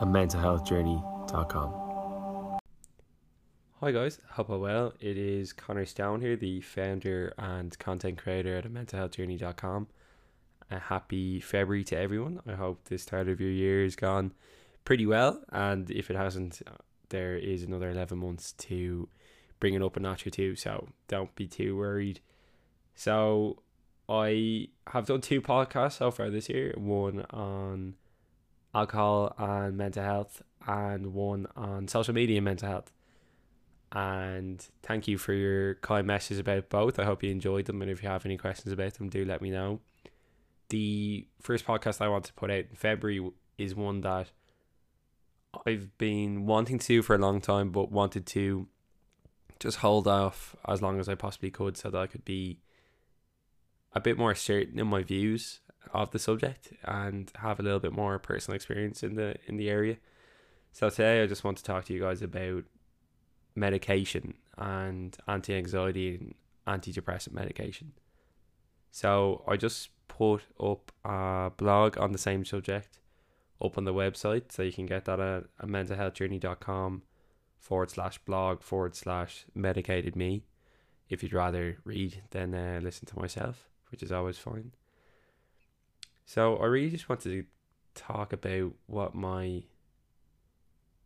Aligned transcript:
and 0.00 0.14
mentalhealthjourney.com. 0.14 2.58
Hi 3.80 3.90
guys, 3.90 4.18
hope 4.30 4.50
all 4.50 4.60
well. 4.60 4.94
It 5.00 5.18
is 5.18 5.52
Conor 5.52 5.84
Stone 5.84 6.22
here, 6.22 6.36
the 6.36 6.60
founder 6.60 7.34
and 7.36 7.78
content 7.78 8.18
creator 8.18 8.56
at 8.56 8.64
mentalhealthjourney.com. 8.64 9.88
A 10.70 10.78
happy 10.78 11.40
February 11.40 11.84
to 11.84 11.98
everyone. 11.98 12.40
I 12.46 12.54
hope 12.54 12.84
the 12.84 12.96
start 12.96 13.28
of 13.28 13.40
your 13.40 13.50
year 13.50 13.82
has 13.82 13.94
gone 13.94 14.32
pretty 14.84 15.06
well, 15.06 15.42
and 15.50 15.90
if 15.90 16.10
it 16.10 16.16
hasn't, 16.16 16.62
uh, 16.66 16.72
there 17.10 17.36
is 17.36 17.62
another 17.62 17.90
11 17.90 18.18
months 18.18 18.52
to 18.52 19.08
bring 19.60 19.74
it 19.74 19.82
up 19.82 19.96
a 19.96 20.00
notch 20.00 20.26
or 20.26 20.30
two, 20.30 20.56
so 20.56 20.88
don't 21.08 21.34
be 21.34 21.46
too 21.46 21.76
worried. 21.76 22.20
So, 22.94 23.62
I 24.08 24.68
have 24.88 25.06
done 25.06 25.20
two 25.20 25.40
podcasts 25.40 25.98
so 25.98 26.10
far 26.10 26.30
this 26.30 26.48
year 26.48 26.74
one 26.76 27.24
on 27.30 27.94
alcohol 28.74 29.34
and 29.38 29.76
mental 29.76 30.02
health, 30.02 30.42
and 30.66 31.14
one 31.14 31.46
on 31.56 31.88
social 31.88 32.14
media 32.14 32.38
and 32.38 32.44
mental 32.44 32.68
health 32.68 32.92
and 33.94 34.66
thank 34.82 35.06
you 35.06 35.16
for 35.16 35.32
your 35.32 35.76
kind 35.76 36.06
messages 36.06 36.40
about 36.40 36.68
both. 36.68 36.98
I 36.98 37.04
hope 37.04 37.22
you 37.22 37.30
enjoyed 37.30 37.66
them, 37.66 37.80
and 37.80 37.90
if 37.90 38.02
you 38.02 38.08
have 38.08 38.26
any 38.26 38.36
questions 38.36 38.72
about 38.72 38.94
them, 38.94 39.08
do 39.08 39.24
let 39.24 39.40
me 39.40 39.50
know. 39.50 39.80
The 40.70 41.26
first 41.40 41.64
podcast 41.64 42.00
I 42.00 42.08
want 42.08 42.24
to 42.24 42.32
put 42.32 42.50
out 42.50 42.66
in 42.70 42.74
February 42.74 43.30
is 43.56 43.74
one 43.74 44.00
that 44.00 44.32
I've 45.64 45.96
been 45.96 46.46
wanting 46.46 46.80
to 46.80 47.02
for 47.02 47.14
a 47.14 47.18
long 47.18 47.40
time, 47.40 47.70
but 47.70 47.92
wanted 47.92 48.26
to 48.26 48.66
just 49.60 49.78
hold 49.78 50.08
off 50.08 50.56
as 50.66 50.82
long 50.82 50.98
as 50.98 51.08
I 51.08 51.14
possibly 51.14 51.50
could 51.50 51.76
so 51.76 51.90
that 51.90 51.98
I 51.98 52.08
could 52.08 52.24
be 52.24 52.58
a 53.92 54.00
bit 54.00 54.18
more 54.18 54.34
certain 54.34 54.80
in 54.80 54.88
my 54.88 55.04
views 55.04 55.60
of 55.92 56.10
the 56.10 56.18
subject 56.18 56.72
and 56.84 57.30
have 57.36 57.60
a 57.60 57.62
little 57.62 57.80
bit 57.80 57.92
more 57.92 58.18
personal 58.18 58.56
experience 58.56 59.02
in 59.02 59.14
the 59.14 59.36
in 59.46 59.56
the 59.56 59.70
area. 59.70 59.96
So 60.72 60.90
today 60.90 61.22
I 61.22 61.26
just 61.26 61.44
want 61.44 61.58
to 61.58 61.64
talk 61.64 61.84
to 61.86 61.92
you 61.94 62.00
guys 62.00 62.22
about 62.22 62.64
medication 63.54 64.34
and 64.58 65.16
anti 65.28 65.54
anxiety 65.54 66.16
and 66.16 66.34
antidepressant 66.66 67.32
medication. 67.32 67.92
So 68.90 69.42
I 69.46 69.56
just 69.56 69.90
put 70.08 70.42
up 70.60 70.92
a 71.04 71.50
blog 71.56 71.98
on 71.98 72.12
the 72.12 72.18
same 72.18 72.44
subject 72.44 73.00
up 73.62 73.78
on 73.78 73.84
the 73.84 73.94
website. 73.94 74.52
So 74.52 74.62
you 74.62 74.72
can 74.72 74.86
get 74.86 75.04
that 75.06 75.20
at, 75.20 75.44
at 75.60 75.68
mentalhealthjourney.com 75.68 77.02
forward 77.58 77.90
slash 77.90 78.18
blog 78.18 78.62
forward 78.62 78.94
slash 78.94 79.46
medicated 79.54 80.14
me 80.14 80.44
if 81.08 81.22
you'd 81.22 81.32
rather 81.32 81.78
read 81.84 82.22
than 82.30 82.54
uh, 82.54 82.80
listen 82.82 83.06
to 83.06 83.18
myself, 83.18 83.68
which 83.90 84.02
is 84.02 84.12
always 84.12 84.38
fine. 84.38 84.72
So 86.34 86.56
I 86.56 86.64
really 86.64 86.90
just 86.90 87.08
wanted 87.08 87.30
to 87.30 87.44
talk 87.94 88.32
about 88.32 88.72
what 88.88 89.14
my 89.14 89.62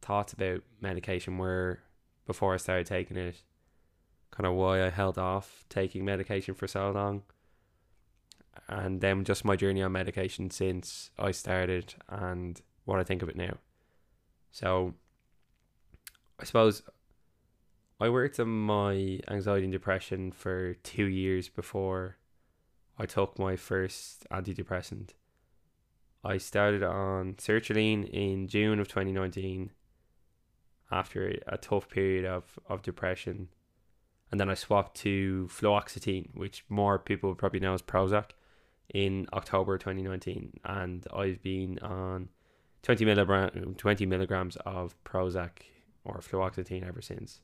thoughts 0.01 0.33
about 0.33 0.63
medication 0.81 1.37
were 1.37 1.81
before 2.27 2.55
I 2.55 2.57
started 2.57 2.87
taking 2.87 3.19
it, 3.19 3.43
kind 4.31 4.47
of 4.47 4.55
why 4.55 4.83
I 4.83 4.89
held 4.89 5.19
off 5.19 5.67
taking 5.69 6.07
medication 6.07 6.55
for 6.55 6.67
so 6.67 6.91
long, 6.93 7.25
and 8.71 9.03
then 9.03 9.23
just 9.23 9.45
my 9.45 9.55
journey 9.55 9.83
on 9.83 9.93
medication 9.93 10.49
since 10.49 11.11
I 11.19 11.33
started 11.33 11.93
and 12.09 12.59
what 12.87 12.99
I 12.99 13.05
think 13.05 13.21
of 13.21 13.29
it 13.29 13.37
now. 13.37 13.59
So, 14.51 14.95
I 16.41 16.45
suppose 16.45 16.81
I 18.01 18.09
worked 18.09 18.41
on 18.41 18.49
my 18.49 19.21
anxiety 19.29 19.65
and 19.65 19.73
depression 19.73 20.33
for 20.33 20.73
two 20.73 21.05
years 21.05 21.51
before 21.51 22.17
I 22.99 23.05
took 23.05 23.39
my 23.39 23.57
first 23.57 24.27
antidepressant. 24.31 25.11
I 26.25 26.39
started 26.39 26.83
on 26.83 27.35
sertraline 27.35 28.09
in 28.09 28.49
June 28.49 28.81
of 28.81 28.89
2019 28.89 29.71
after 30.91 31.35
a 31.47 31.57
tough 31.57 31.89
period 31.89 32.25
of, 32.25 32.59
of 32.69 32.83
depression. 32.83 33.49
And 34.31 34.41
then 34.41 34.51
I 34.51 34.55
swapped 34.55 34.97
to 34.99 35.49
fluoxetine, 35.51 36.35
which 36.35 36.65
more 36.69 36.99
people 36.99 37.35
probably 37.35 37.61
know 37.61 37.75
as 37.75 37.83
Prozac, 37.83 38.31
in 38.93 39.27
October 39.33 39.79
2019. 39.79 40.61
And 40.65 41.07
I've 41.15 41.43
been 41.43 41.79
on 41.81 42.29
20, 42.83 43.05
milligram, 43.05 43.75
20 43.77 44.07
milligrams 44.07 44.57
of 44.67 44.97
Prozac 45.05 45.51
or 46.05 46.19
fluoxetine 46.19 46.87
ever 46.87 47.01
since. 47.01 47.41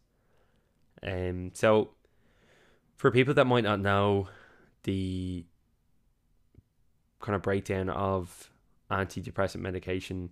Um, 1.02 1.50
so, 1.54 1.90
for 2.96 3.10
people 3.10 3.34
that 3.34 3.46
might 3.46 3.64
not 3.64 3.80
know 3.80 4.28
the 4.84 5.44
kind 7.20 7.36
of 7.36 7.42
breakdown 7.42 7.88
of 7.88 8.50
antidepressant 8.94 9.60
medication, 9.60 10.30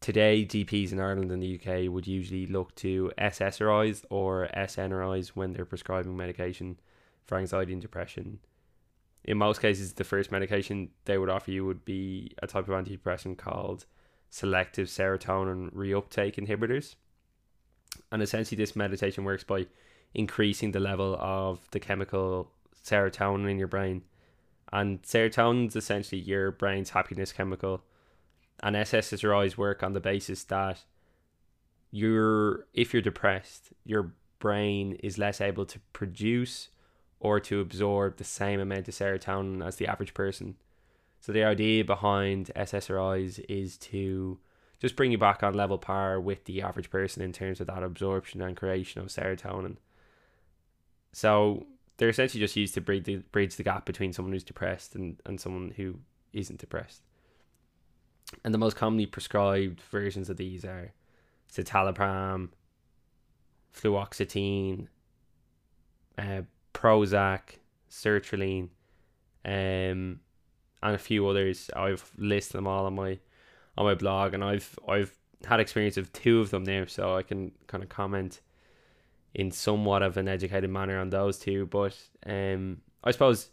today 0.00 0.44
GPs 0.44 0.92
in 0.92 1.00
Ireland 1.00 1.30
and 1.30 1.42
the 1.42 1.60
UK 1.60 1.92
would 1.92 2.06
usually 2.06 2.46
look 2.46 2.74
to 2.76 3.12
SSRIs 3.18 4.04
or 4.10 4.48
SNRIs 4.56 5.28
when 5.28 5.52
they're 5.52 5.64
prescribing 5.64 6.16
medication 6.16 6.78
for 7.26 7.38
anxiety 7.38 7.72
and 7.72 7.82
depression. 7.82 8.38
In 9.24 9.38
most 9.38 9.60
cases, 9.60 9.94
the 9.94 10.04
first 10.04 10.30
medication 10.30 10.90
they 11.06 11.16
would 11.16 11.30
offer 11.30 11.50
you 11.50 11.64
would 11.64 11.84
be 11.84 12.32
a 12.42 12.46
type 12.46 12.68
of 12.68 12.74
antidepressant 12.74 13.38
called 13.38 13.86
selective 14.30 14.88
serotonin 14.88 15.72
reuptake 15.72 16.34
inhibitors. 16.34 16.96
And 18.12 18.22
essentially, 18.22 18.56
this 18.56 18.76
meditation 18.76 19.24
works 19.24 19.44
by 19.44 19.66
increasing 20.12 20.72
the 20.72 20.80
level 20.80 21.16
of 21.18 21.60
the 21.70 21.80
chemical 21.80 22.50
serotonin 22.84 23.50
in 23.50 23.58
your 23.58 23.68
brain. 23.68 24.02
And 24.74 25.00
serotonin 25.02 25.68
is 25.68 25.76
essentially 25.76 26.20
your 26.20 26.50
brain's 26.50 26.90
happiness 26.90 27.32
chemical 27.32 27.84
and 28.60 28.74
SSRIs 28.74 29.56
work 29.56 29.84
on 29.84 29.92
the 29.92 30.00
basis 30.00 30.42
that 30.44 30.80
you're 31.92 32.66
if 32.74 32.92
you're 32.92 33.00
depressed, 33.00 33.72
your 33.84 34.14
brain 34.40 34.94
is 34.94 35.16
less 35.16 35.40
able 35.40 35.64
to 35.64 35.78
produce 35.92 36.70
or 37.20 37.38
to 37.38 37.60
absorb 37.60 38.16
the 38.16 38.24
same 38.24 38.58
amount 38.58 38.88
of 38.88 38.94
serotonin 38.94 39.64
as 39.64 39.76
the 39.76 39.86
average 39.86 40.12
person. 40.12 40.56
So 41.20 41.30
the 41.30 41.44
idea 41.44 41.84
behind 41.84 42.50
SSRIs 42.56 43.44
is 43.48 43.78
to 43.78 44.40
just 44.80 44.96
bring 44.96 45.12
you 45.12 45.18
back 45.18 45.44
on 45.44 45.54
level 45.54 45.78
par 45.78 46.20
with 46.20 46.46
the 46.46 46.62
average 46.62 46.90
person 46.90 47.22
in 47.22 47.32
terms 47.32 47.60
of 47.60 47.68
that 47.68 47.84
absorption 47.84 48.42
and 48.42 48.56
creation 48.56 49.00
of 49.00 49.06
serotonin. 49.06 49.76
So 51.12 51.64
they're 51.96 52.08
essentially 52.08 52.40
just 52.40 52.56
used 52.56 52.74
to 52.74 52.80
bridge 52.80 53.04
the, 53.04 53.16
bridge 53.16 53.56
the 53.56 53.62
gap 53.62 53.84
between 53.86 54.12
someone 54.12 54.32
who's 54.32 54.44
depressed 54.44 54.94
and, 54.94 55.20
and 55.26 55.40
someone 55.40 55.72
who 55.76 55.96
isn't 56.32 56.58
depressed. 56.58 57.02
And 58.44 58.52
the 58.52 58.58
most 58.58 58.76
commonly 58.76 59.06
prescribed 59.06 59.80
versions 59.80 60.28
of 60.28 60.36
these 60.36 60.64
are 60.64 60.92
citalopram, 61.52 62.48
fluoxetine, 63.72 64.88
uh, 66.18 66.42
Prozac, 66.72 67.58
sertraline, 67.90 68.68
um, 69.44 70.20
and 70.82 70.94
a 70.94 70.98
few 70.98 71.26
others. 71.28 71.70
I've 71.76 72.10
listed 72.16 72.58
them 72.58 72.66
all 72.66 72.86
on 72.86 72.94
my 72.94 73.18
on 73.76 73.86
my 73.86 73.94
blog, 73.94 74.34
and 74.34 74.42
I've 74.42 74.76
I've 74.88 75.16
had 75.46 75.60
experience 75.60 75.96
of 75.96 76.12
two 76.12 76.40
of 76.40 76.50
them 76.50 76.64
now, 76.64 76.84
so 76.86 77.16
I 77.16 77.22
can 77.22 77.52
kind 77.66 77.82
of 77.82 77.88
comment 77.88 78.40
in 79.34 79.50
somewhat 79.50 80.02
of 80.02 80.16
an 80.16 80.28
educated 80.28 80.70
manner 80.70 80.98
on 80.98 81.10
those 81.10 81.38
two. 81.38 81.66
But 81.66 81.96
um, 82.26 82.80
I 83.02 83.10
suppose 83.10 83.50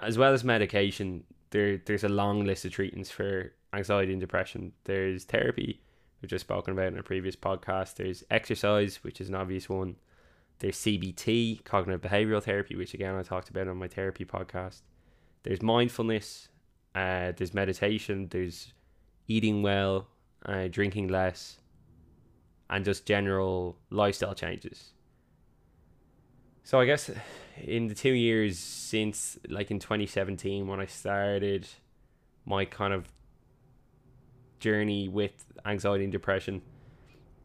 as 0.00 0.18
well 0.18 0.32
as 0.32 0.44
medication, 0.44 1.24
there 1.50 1.78
there's 1.78 2.04
a 2.04 2.08
long 2.08 2.44
list 2.44 2.64
of 2.64 2.72
treatments 2.72 3.10
for 3.10 3.52
anxiety 3.72 4.12
and 4.12 4.20
depression. 4.20 4.72
There's 4.84 5.24
therapy, 5.24 5.80
which 6.20 6.32
I've 6.32 6.40
spoken 6.40 6.72
about 6.72 6.88
in 6.92 6.98
a 6.98 7.02
previous 7.02 7.36
podcast. 7.36 7.96
There's 7.96 8.24
exercise, 8.30 9.02
which 9.02 9.20
is 9.20 9.28
an 9.28 9.34
obvious 9.34 9.68
one. 9.68 9.96
There's 10.58 10.76
CBT, 10.76 11.64
cognitive 11.64 12.00
behavioral 12.00 12.42
therapy, 12.42 12.76
which 12.76 12.94
again 12.94 13.14
I 13.14 13.22
talked 13.22 13.50
about 13.50 13.68
on 13.68 13.76
my 13.76 13.88
therapy 13.88 14.24
podcast. 14.24 14.82
There's 15.42 15.62
mindfulness. 15.62 16.48
Uh, 16.94 17.32
there's 17.36 17.54
meditation. 17.54 18.28
There's 18.30 18.72
eating 19.26 19.62
well, 19.62 20.08
uh, 20.46 20.68
drinking 20.68 21.08
less, 21.08 21.58
and 22.70 22.84
just 22.84 23.06
general 23.06 23.76
lifestyle 23.90 24.34
changes. 24.34 24.92
So 26.62 26.80
I 26.80 26.86
guess 26.86 27.10
in 27.62 27.88
the 27.88 27.94
two 27.94 28.12
years 28.12 28.58
since, 28.58 29.38
like 29.48 29.70
in 29.70 29.78
2017, 29.78 30.66
when 30.66 30.80
I 30.80 30.86
started 30.86 31.68
my 32.46 32.64
kind 32.64 32.94
of 32.94 33.06
journey 34.60 35.08
with 35.08 35.44
anxiety 35.66 36.04
and 36.04 36.12
depression, 36.12 36.62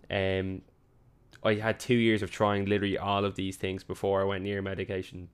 um, 0.10 0.62
I 1.44 1.56
had 1.56 1.80
two 1.80 1.95
years 1.95 2.22
of 2.22 2.31
trying 2.31 2.65
literally 2.65 2.98
all 2.98 3.25
of 3.25 3.36
these 3.36 3.57
things 3.57 3.83
before 3.83 4.22
I 4.22 4.24
went 4.24 4.44
near 4.44 4.62
medication. 4.62 5.30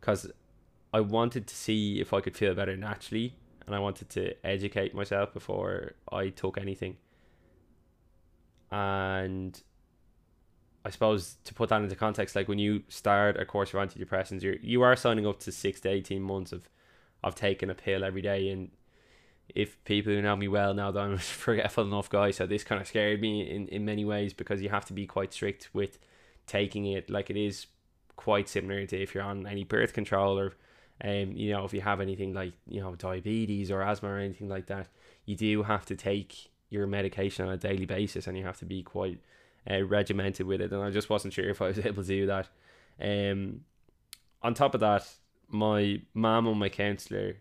Because 0.00 0.30
I 0.92 1.00
wanted 1.00 1.46
to 1.46 1.54
see 1.54 2.00
if 2.00 2.12
I 2.12 2.20
could 2.20 2.36
feel 2.36 2.54
better 2.54 2.76
naturally, 2.76 3.34
and 3.66 3.74
I 3.74 3.78
wanted 3.78 4.10
to 4.10 4.34
educate 4.46 4.94
myself 4.94 5.32
before 5.32 5.94
I 6.10 6.28
took 6.28 6.58
anything. 6.58 6.98
And 8.72 9.62
I 10.84 10.90
suppose 10.90 11.36
to 11.44 11.54
put 11.54 11.68
that 11.68 11.82
into 11.82 11.94
context, 11.94 12.34
like 12.34 12.48
when 12.48 12.58
you 12.58 12.82
start 12.88 13.36
a 13.36 13.44
course 13.44 13.72
of 13.72 13.80
antidepressants, 13.80 14.42
you're 14.42 14.56
you 14.56 14.82
are 14.82 14.96
signing 14.96 15.26
up 15.26 15.38
to 15.40 15.52
six 15.52 15.78
to 15.80 15.90
eighteen 15.90 16.22
months 16.22 16.52
of 16.52 16.68
of 17.22 17.34
taking 17.34 17.70
a 17.70 17.74
pill 17.74 18.02
every 18.02 18.22
day, 18.22 18.48
and 18.48 18.70
if 19.54 19.82
people 19.84 20.12
who 20.12 20.22
know 20.22 20.36
me 20.36 20.48
well 20.48 20.72
know 20.72 20.90
that 20.90 21.00
I'm 21.00 21.12
a 21.12 21.18
forgetful 21.18 21.84
enough 21.84 22.08
guy, 22.08 22.30
so 22.30 22.46
this 22.46 22.64
kind 22.64 22.80
of 22.80 22.88
scared 22.88 23.20
me 23.20 23.48
in, 23.48 23.68
in 23.68 23.84
many 23.84 24.04
ways 24.06 24.32
because 24.32 24.62
you 24.62 24.70
have 24.70 24.86
to 24.86 24.94
be 24.94 25.06
quite 25.06 25.34
strict 25.34 25.68
with 25.74 25.98
taking 26.46 26.86
it. 26.86 27.10
Like 27.10 27.28
it 27.28 27.36
is 27.36 27.66
quite 28.16 28.48
similar 28.48 28.86
to 28.86 29.02
if 29.02 29.14
you're 29.14 29.24
on 29.24 29.46
any 29.46 29.64
birth 29.64 29.92
control 29.92 30.38
or, 30.38 30.54
um, 31.04 31.32
you 31.32 31.52
know, 31.52 31.64
if 31.64 31.74
you 31.74 31.82
have 31.82 32.00
anything 32.00 32.32
like 32.32 32.54
you 32.66 32.80
know 32.80 32.94
diabetes 32.94 33.70
or 33.70 33.82
asthma 33.82 34.08
or 34.08 34.18
anything 34.18 34.48
like 34.48 34.66
that, 34.66 34.88
you 35.26 35.36
do 35.36 35.62
have 35.64 35.84
to 35.86 35.94
take 35.96 36.51
your 36.72 36.86
medication 36.86 37.46
on 37.46 37.52
a 37.52 37.56
daily 37.56 37.86
basis, 37.86 38.26
and 38.26 38.36
you 38.36 38.44
have 38.44 38.58
to 38.58 38.64
be 38.64 38.82
quite 38.82 39.20
uh, 39.70 39.82
regimented 39.82 40.46
with 40.46 40.60
it. 40.60 40.72
And 40.72 40.82
I 40.82 40.90
just 40.90 41.10
wasn't 41.10 41.34
sure 41.34 41.48
if 41.48 41.62
I 41.62 41.68
was 41.68 41.78
able 41.84 42.02
to 42.02 42.08
do 42.08 42.26
that. 42.26 42.48
Um, 43.00 43.60
on 44.42 44.54
top 44.54 44.74
of 44.74 44.80
that, 44.80 45.08
my 45.48 46.00
mom 46.14 46.46
and 46.46 46.58
my 46.58 46.68
counselor 46.68 47.36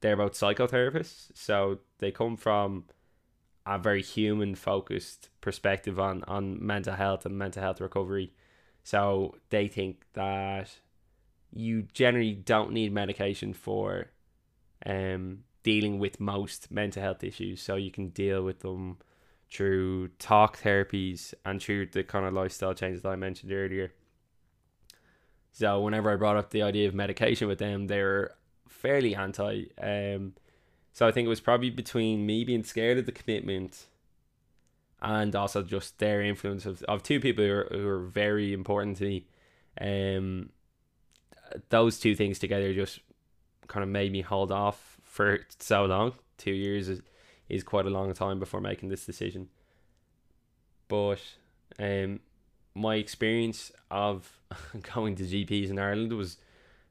they're 0.00 0.16
both 0.16 0.32
psychotherapists, 0.32 1.30
so 1.34 1.78
they 1.98 2.10
come 2.10 2.36
from 2.36 2.84
a 3.66 3.78
very 3.78 4.02
human 4.02 4.54
focused 4.54 5.28
perspective 5.40 6.00
on 6.00 6.24
on 6.24 6.64
mental 6.64 6.94
health 6.94 7.26
and 7.26 7.36
mental 7.38 7.62
health 7.62 7.80
recovery. 7.80 8.32
So 8.82 9.36
they 9.50 9.68
think 9.68 10.06
that 10.14 10.70
you 11.52 11.82
generally 11.92 12.32
don't 12.32 12.72
need 12.72 12.92
medication 12.92 13.52
for 13.52 14.06
um 14.86 15.44
dealing 15.62 15.98
with 15.98 16.20
most 16.20 16.70
mental 16.70 17.02
health 17.02 17.22
issues. 17.22 17.60
So 17.60 17.76
you 17.76 17.90
can 17.90 18.08
deal 18.08 18.42
with 18.42 18.60
them 18.60 18.98
through 19.50 20.08
talk 20.18 20.60
therapies 20.60 21.34
and 21.44 21.60
through 21.60 21.86
the 21.86 22.04
kind 22.04 22.24
of 22.24 22.32
lifestyle 22.32 22.74
changes 22.74 23.02
that 23.02 23.08
I 23.10 23.16
mentioned 23.16 23.52
earlier. 23.52 23.92
So 25.52 25.80
whenever 25.80 26.10
I 26.10 26.16
brought 26.16 26.36
up 26.36 26.50
the 26.50 26.62
idea 26.62 26.86
of 26.88 26.94
medication 26.94 27.48
with 27.48 27.58
them, 27.58 27.88
they 27.88 28.00
were 28.00 28.32
fairly 28.68 29.14
anti. 29.14 29.64
Um, 29.80 30.34
so 30.92 31.06
I 31.06 31.12
think 31.12 31.26
it 31.26 31.30
was 31.30 31.40
probably 31.40 31.70
between 31.70 32.24
me 32.24 32.44
being 32.44 32.64
scared 32.64 32.98
of 32.98 33.06
the 33.06 33.12
commitment 33.12 33.86
and 35.02 35.34
also 35.34 35.62
just 35.62 35.98
their 35.98 36.22
influence 36.22 36.66
of, 36.66 36.82
of 36.84 37.02
two 37.02 37.20
people 37.20 37.44
who 37.44 37.52
are, 37.52 37.68
who 37.70 37.88
are 37.88 38.00
very 38.00 38.52
important 38.52 38.98
to 38.98 39.04
me. 39.04 39.26
Um, 39.80 40.50
those 41.70 41.98
two 41.98 42.14
things 42.14 42.38
together 42.38 42.72
just 42.74 43.00
kind 43.66 43.82
of 43.82 43.88
made 43.88 44.12
me 44.12 44.20
hold 44.20 44.52
off 44.52 44.99
for 45.10 45.40
so 45.58 45.84
long. 45.84 46.12
Two 46.38 46.52
years 46.52 46.88
is, 46.88 47.02
is 47.48 47.64
quite 47.64 47.84
a 47.84 47.90
long 47.90 48.14
time 48.14 48.38
before 48.38 48.60
making 48.60 48.88
this 48.88 49.04
decision. 49.04 49.48
But 50.86 51.20
um, 51.78 52.20
my 52.74 52.94
experience 52.94 53.72
of 53.90 54.40
going 54.94 55.16
to 55.16 55.24
GPs 55.24 55.68
in 55.68 55.78
Ireland 55.78 56.12
was 56.12 56.38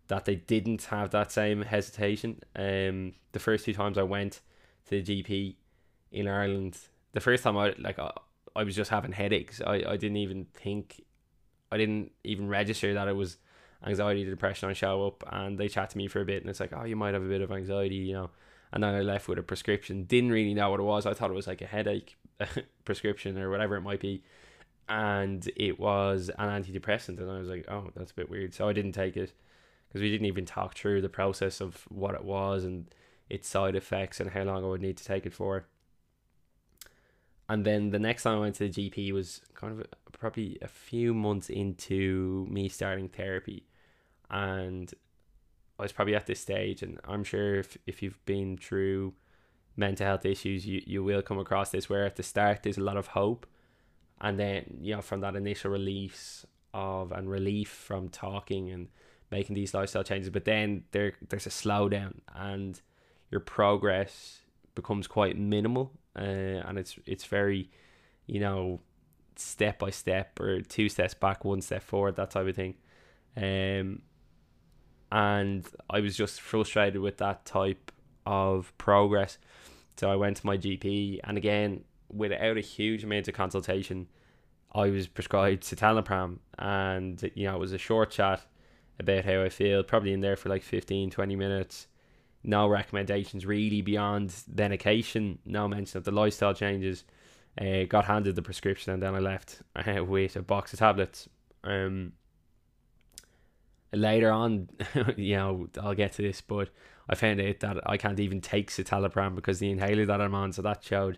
that 0.10 0.26
they 0.26 0.36
didn't 0.36 0.84
have 0.86 1.12
that 1.12 1.32
same 1.32 1.62
hesitation. 1.62 2.42
Um, 2.56 3.14
the 3.32 3.40
first 3.40 3.66
two 3.66 3.74
times 3.74 3.98
I 3.98 4.04
went 4.04 4.42
to 4.88 5.02
the 5.02 5.24
GP 5.24 5.56
in 6.12 6.28
Ireland, 6.28 6.78
the 7.14 7.22
first 7.22 7.44
time 7.44 7.56
I 7.56 7.74
like 7.78 8.00
I, 8.00 8.12
I 8.56 8.64
was 8.64 8.76
just 8.76 8.92
having 8.92 9.14
headaches. 9.14 9.62
I, 9.66 9.84
I 9.88 9.98
didn't 9.98 10.18
even 10.18 10.46
think, 10.54 11.06
I 11.72 11.78
didn't 11.78 12.12
even 12.24 12.50
register 12.50 12.94
that 12.94 13.08
it 13.08 13.16
was 13.16 13.38
anxiety, 13.86 14.26
depression. 14.26 14.70
I 14.70 14.74
show 14.74 15.08
up 15.08 15.24
and 15.32 15.58
they 15.58 15.68
chat 15.68 15.90
to 15.92 15.98
me 15.98 16.08
for 16.08 16.22
a 16.22 16.26
bit, 16.26 16.42
and 16.42 16.50
it's 16.50 16.60
like, 16.60 16.74
oh, 16.74 16.86
you 16.86 16.96
might 16.96 17.14
have 17.14 17.24
a 17.24 17.28
bit 17.28 17.42
of 17.42 17.52
anxiety, 17.52 17.96
you 17.96 18.14
know. 18.14 18.30
And 18.72 18.84
then 18.84 18.94
I 18.94 19.02
left 19.02 19.28
with 19.28 19.40
a 19.40 19.44
prescription. 19.44 20.04
Didn't 20.04 20.32
really 20.32 20.54
know 20.54 20.70
what 20.70 20.80
it 20.80 20.84
was. 20.84 21.06
I 21.06 21.14
thought 21.14 21.32
it 21.32 21.36
was 21.36 21.48
like 21.48 21.62
a 21.62 21.66
headache 21.66 22.18
prescription 22.86 23.38
or 23.38 23.50
whatever 23.50 23.76
it 23.76 23.82
might 23.82 24.00
be. 24.00 24.24
And 24.88 25.50
it 25.56 25.80
was 25.80 26.30
an 26.38 26.50
antidepressant, 26.50 27.20
and 27.20 27.32
I 27.32 27.40
was 27.40 27.50
like, 27.50 27.66
oh, 27.70 27.90
that's 27.96 28.12
a 28.12 28.16
bit 28.16 28.30
weird. 28.30 28.54
So 28.54 28.68
I 28.68 28.74
didn't 28.74 28.94
take 28.94 29.18
it 29.18 29.34
because 29.88 30.02
we 30.02 30.12
didn't 30.12 30.28
even 30.28 30.46
talk 30.46 30.76
through 30.76 31.02
the 31.02 31.10
process 31.10 31.62
of 31.62 31.86
what 31.90 32.16
it 32.16 32.24
was 32.24 32.64
and 32.64 32.94
its 33.30 33.48
side 33.48 33.76
effects 33.76 34.20
and 34.20 34.32
how 34.32 34.44
long 34.44 34.64
I 34.64 34.68
would 34.68 34.82
need 34.82 34.98
to 34.98 35.04
take 35.04 35.26
it 35.26 35.34
for. 35.34 35.66
And 37.48 37.66
then 37.66 37.90
the 37.90 38.00
next 38.00 38.24
time 38.24 38.38
I 38.38 38.42
went 38.42 38.56
to 38.56 38.70
the 38.70 38.90
GP 38.90 39.12
was 39.12 39.42
kind 39.56 39.80
of 39.80 39.88
probably 40.12 40.60
a 40.62 40.68
few 40.68 41.14
months 41.16 41.50
into 41.50 42.46
me 42.50 42.70
starting 42.70 43.10
therapy. 43.10 43.64
And 44.30 44.94
I 45.78 45.84
was 45.84 45.92
probably 45.92 46.16
at 46.16 46.28
this 46.28 46.40
stage, 46.40 46.84
and 46.84 47.00
I'm 47.06 47.24
sure 47.24 47.56
if, 47.56 47.78
if 47.88 48.04
you've 48.04 48.24
been 48.26 48.58
through 48.58 49.14
mental 49.76 50.06
health 50.06 50.26
issues, 50.26 50.66
you, 50.66 50.82
you 50.86 51.04
will 51.04 51.22
come 51.22 51.40
across 51.40 51.72
this 51.72 51.90
where 51.90 52.06
at 52.06 52.16
the 52.16 52.24
start 52.24 52.64
there's 52.64 52.78
a 52.78 52.84
lot 52.84 52.98
of 52.98 53.08
hope. 53.08 53.46
And 54.22 54.38
then, 54.38 54.80
you 54.82 54.96
know, 54.96 55.02
from 55.02 55.22
that 55.22 55.36
initial 55.36 55.72
release 55.72 56.46
of 56.74 57.12
and 57.12 57.30
relief 57.30 57.70
from 57.70 58.10
talking 58.10 58.70
and 58.70 58.90
making 59.32 59.56
these 59.56 59.74
lifestyle 59.74 60.04
changes. 60.04 60.30
But 60.30 60.46
then 60.46 60.84
there 60.92 61.14
there's 61.30 61.48
a 61.48 61.50
slowdown 61.50 62.20
and 62.36 62.80
your 63.32 63.42
progress 63.42 64.40
becomes 64.76 65.08
quite 65.08 65.38
minimal, 65.38 65.92
uh, 66.16 66.22
and 66.22 66.78
it's 66.78 66.98
it's 67.06 67.26
very, 67.26 67.70
you 68.26 68.40
know, 68.40 68.82
step 69.36 69.80
by 69.80 69.90
step 69.90 70.40
or 70.40 70.62
two 70.62 70.90
steps 70.90 71.14
back, 71.14 71.46
one 71.46 71.62
step 71.62 71.84
forward, 71.84 72.16
that 72.16 72.32
type 72.32 72.48
of 72.48 72.56
thing. 72.56 72.76
Um, 73.38 74.02
and 75.12 75.66
I 75.90 76.00
was 76.00 76.16
just 76.16 76.42
frustrated 76.42 77.02
with 77.02 77.18
that 77.18 77.46
type 77.46 77.92
of 78.26 78.74
progress. 78.78 79.38
So 79.98 80.10
I 80.10 80.16
went 80.16 80.38
to 80.38 80.46
my 80.46 80.58
GP, 80.58 81.20
and 81.24 81.38
again, 81.38 81.84
without 82.10 82.58
a 82.58 82.62
huge 82.62 83.04
amount 83.04 83.28
of 83.28 83.34
consultation, 83.34 84.08
I 84.74 84.90
was 84.90 85.08
prescribed 85.08 85.64
citalopram, 85.64 86.40
and 86.58 87.32
you 87.36 87.48
know 87.48 87.56
it 87.56 87.60
was 87.60 87.74
a 87.74 87.78
short 87.78 88.12
chat 88.12 88.42
about 89.00 89.26
how 89.26 89.42
I 89.42 89.50
feel, 89.50 89.84
probably 89.84 90.14
in 90.14 90.22
there 90.22 90.36
for 90.36 90.50
like 90.50 90.64
15, 90.64 91.10
20 91.10 91.36
minutes. 91.36 91.88
No 92.44 92.68
recommendations 92.68 93.46
really 93.46 93.82
beyond 93.82 94.34
medication, 94.54 95.40
no 95.46 95.68
mention 95.68 95.98
of 95.98 96.04
the 96.04 96.12
lifestyle 96.12 96.54
changes. 96.54 97.04
Uh, 97.60 97.84
got 97.84 98.06
handed 98.06 98.36
the 98.36 98.42
prescription 98.42 98.94
and 98.94 99.04
then 99.04 99.16
I 99.16 99.20
left 99.20 99.62
uh, 99.76 100.04
with 100.04 100.36
a 100.36 100.42
box 100.42 100.72
of 100.72 100.80
tablets. 100.80 101.28
Um, 101.64 102.14
later 103.94 104.32
on, 104.32 104.70
you 105.18 105.36
know, 105.36 105.68
I'll 105.82 105.96
get 105.96 106.14
to 106.14 106.22
this, 106.22 106.42
but 106.42 106.70
I 107.10 107.16
found 107.16 107.42
out 107.42 107.60
that 107.62 107.78
I 107.90 107.98
can't 107.98 108.20
even 108.20 108.42
take 108.42 108.70
citalopram 108.70 109.36
because 109.36 109.60
the 109.60 109.72
inhaler 109.72 110.06
that 110.06 110.22
I'm 110.22 110.36
on. 110.36 110.52
So 110.54 110.62
that 110.62 110.84
showed 110.84 111.18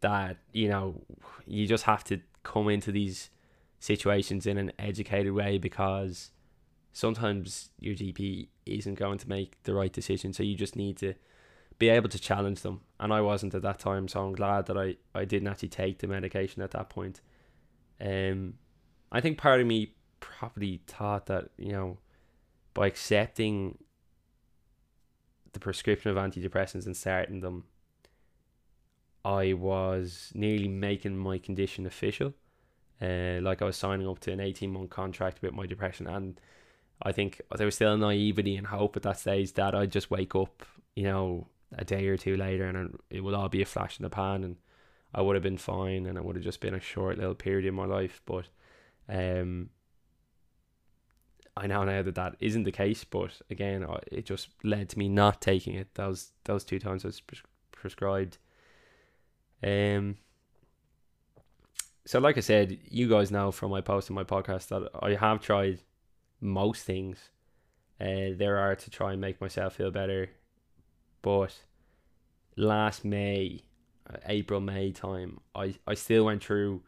that 0.00 0.36
you 0.52 0.68
know 0.68 1.02
you 1.46 1.66
just 1.66 1.84
have 1.84 2.04
to 2.04 2.20
come 2.42 2.68
into 2.68 2.92
these 2.92 3.30
situations 3.80 4.46
in 4.46 4.56
an 4.58 4.72
educated 4.78 5.32
way 5.32 5.58
because 5.58 6.30
sometimes 6.92 7.70
your 7.78 7.94
GP 7.94 8.48
isn't 8.64 8.94
going 8.94 9.18
to 9.18 9.28
make 9.28 9.62
the 9.64 9.74
right 9.74 9.92
decision. 9.92 10.32
So 10.32 10.42
you 10.42 10.56
just 10.56 10.76
need 10.76 10.96
to 10.98 11.14
be 11.78 11.90
able 11.90 12.08
to 12.08 12.18
challenge 12.18 12.62
them. 12.62 12.80
And 12.98 13.12
I 13.12 13.20
wasn't 13.20 13.54
at 13.54 13.62
that 13.62 13.78
time, 13.78 14.08
so 14.08 14.24
I'm 14.24 14.32
glad 14.32 14.66
that 14.66 14.78
I, 14.78 14.96
I 15.14 15.26
didn't 15.26 15.48
actually 15.48 15.68
take 15.68 15.98
the 15.98 16.06
medication 16.06 16.62
at 16.62 16.70
that 16.70 16.88
point. 16.88 17.20
Um, 18.00 18.54
I 19.12 19.20
think 19.20 19.36
part 19.36 19.60
of 19.60 19.66
me 19.66 19.94
probably 20.20 20.80
thought 20.86 21.26
that, 21.26 21.50
you 21.58 21.72
know, 21.72 21.98
by 22.76 22.86
accepting 22.86 23.78
the 25.54 25.58
prescription 25.58 26.10
of 26.10 26.18
antidepressants 26.18 26.84
and 26.84 26.94
starting 26.94 27.40
them, 27.40 27.64
I 29.24 29.54
was 29.54 30.30
nearly 30.34 30.68
making 30.68 31.16
my 31.16 31.38
condition 31.38 31.86
official. 31.86 32.34
Uh, 33.00 33.38
like 33.40 33.62
I 33.62 33.64
was 33.64 33.76
signing 33.76 34.06
up 34.06 34.20
to 34.20 34.32
an 34.32 34.40
18 34.40 34.70
month 34.70 34.90
contract 34.90 35.40
with 35.40 35.52
my 35.52 35.66
depression 35.66 36.06
and 36.06 36.38
I 37.02 37.12
think 37.12 37.40
there 37.56 37.66
was 37.66 37.74
still 37.74 37.94
a 37.94 37.96
naivety 37.96 38.56
and 38.56 38.66
hope 38.66 38.96
at 38.96 39.02
that 39.02 39.18
stage 39.18 39.54
that 39.54 39.74
I'd 39.74 39.92
just 39.92 40.10
wake 40.10 40.34
up, 40.34 40.62
you 40.94 41.04
know, 41.04 41.48
a 41.76 41.84
day 41.84 42.06
or 42.08 42.18
two 42.18 42.36
later 42.36 42.66
and 42.66 42.98
it 43.08 43.22
would 43.22 43.34
all 43.34 43.48
be 43.48 43.62
a 43.62 43.66
flash 43.66 43.98
in 43.98 44.04
the 44.04 44.10
pan 44.10 44.44
and 44.44 44.56
I 45.14 45.22
would 45.22 45.36
have 45.36 45.42
been 45.42 45.58
fine 45.58 46.04
and 46.04 46.18
it 46.18 46.24
would 46.24 46.36
have 46.36 46.44
just 46.44 46.60
been 46.60 46.74
a 46.74 46.80
short 46.80 47.16
little 47.16 47.34
period 47.34 47.64
in 47.64 47.74
my 47.74 47.86
life. 47.86 48.20
But 48.26 48.48
um, 49.08 49.70
I 51.56 51.66
now 51.66 51.84
know 51.84 51.96
now 51.96 52.02
that 52.02 52.14
that 52.16 52.36
isn't 52.40 52.64
the 52.64 52.72
case. 52.72 53.04
But 53.04 53.40
again, 53.50 53.86
it 54.12 54.26
just 54.26 54.48
led 54.62 54.88
to 54.90 54.98
me 54.98 55.08
not 55.08 55.40
taking 55.40 55.74
it. 55.74 55.94
Those 55.94 56.32
those 56.44 56.64
two 56.64 56.78
times 56.78 57.04
I 57.04 57.08
was 57.08 57.20
pres- 57.20 57.42
prescribed. 57.72 58.38
Um. 59.62 60.16
So, 62.04 62.20
like 62.20 62.36
I 62.36 62.40
said, 62.40 62.78
you 62.84 63.08
guys 63.08 63.32
know 63.32 63.50
from 63.50 63.72
my 63.72 63.80
post 63.80 64.10
in 64.10 64.14
my 64.14 64.22
podcast 64.22 64.68
that 64.68 64.88
I 65.02 65.14
have 65.14 65.40
tried 65.40 65.80
most 66.40 66.84
things 66.84 67.30
uh, 68.00 68.36
there 68.36 68.58
are 68.58 68.76
to 68.76 68.90
try 68.90 69.12
and 69.12 69.20
make 69.20 69.40
myself 69.40 69.76
feel 69.76 69.90
better. 69.90 70.30
But 71.22 71.62
last 72.56 73.04
May, 73.04 73.62
uh, 74.08 74.18
April, 74.26 74.60
May 74.60 74.92
time, 74.92 75.40
I, 75.54 75.76
I 75.86 75.94
still 75.94 76.26
went 76.26 76.44
through 76.44 76.82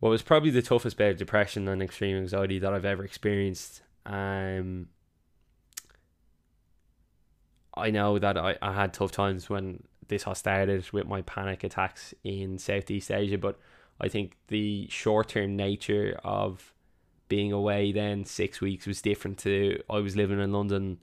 what 0.00 0.10
was 0.10 0.22
probably 0.22 0.50
the 0.50 0.62
toughest 0.62 0.96
bout 0.96 1.10
of 1.12 1.16
depression 1.18 1.68
and 1.68 1.82
extreme 1.82 2.16
anxiety 2.16 2.58
that 2.58 2.72
I've 2.72 2.84
ever 2.84 3.04
experienced. 3.04 3.82
Um, 4.06 4.88
I 7.74 7.90
know 7.90 8.18
that 8.18 8.36
I, 8.36 8.56
I 8.60 8.72
had 8.72 8.92
tough 8.92 9.12
times 9.12 9.48
when 9.48 9.84
this 10.08 10.26
all 10.26 10.34
started 10.34 10.90
with 10.90 11.06
my 11.06 11.22
panic 11.22 11.64
attacks 11.64 12.14
in 12.24 12.58
Southeast 12.58 13.10
Asia, 13.10 13.38
but 13.38 13.58
I 14.00 14.08
think 14.08 14.36
the 14.48 14.88
short 14.88 15.28
term 15.28 15.54
nature 15.54 16.18
of 16.24 16.72
being 17.28 17.52
away 17.52 17.92
then 17.92 18.24
six 18.24 18.60
weeks 18.60 18.86
was 18.86 19.02
different 19.02 19.38
to 19.38 19.80
I 19.88 19.98
was 19.98 20.16
living 20.16 20.40
in 20.40 20.52
London, 20.52 20.98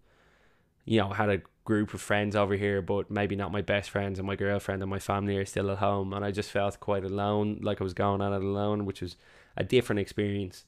you 0.85 0.99
know, 0.99 1.09
had 1.09 1.29
a 1.29 1.41
group 1.67 1.93
of 1.93 1.99
friends 1.99 2.33
over 2.33 2.55
here, 2.55 2.81
but 2.81 3.11
maybe 3.11 3.35
not 3.35 3.51
my 3.51 3.61
best 3.61 3.89
friends 3.89 4.17
and 4.17 4.25
my 4.25 4.37
girlfriend 4.37 4.81
and 4.81 4.89
my 4.89 4.99
family 4.99 5.35
are 5.35 5.43
still 5.43 5.69
at 5.69 5.79
home, 5.79 6.13
and 6.13 6.23
I 6.23 6.31
just 6.31 6.49
felt 6.49 6.79
quite 6.79 7.03
alone, 7.03 7.59
like 7.61 7.81
I 7.81 7.83
was 7.83 7.93
going 7.93 8.21
at 8.21 8.31
it 8.31 8.41
alone, 8.41 8.85
which 8.85 9.01
was 9.01 9.17
a 9.57 9.65
different 9.65 9.99
experience, 9.99 10.63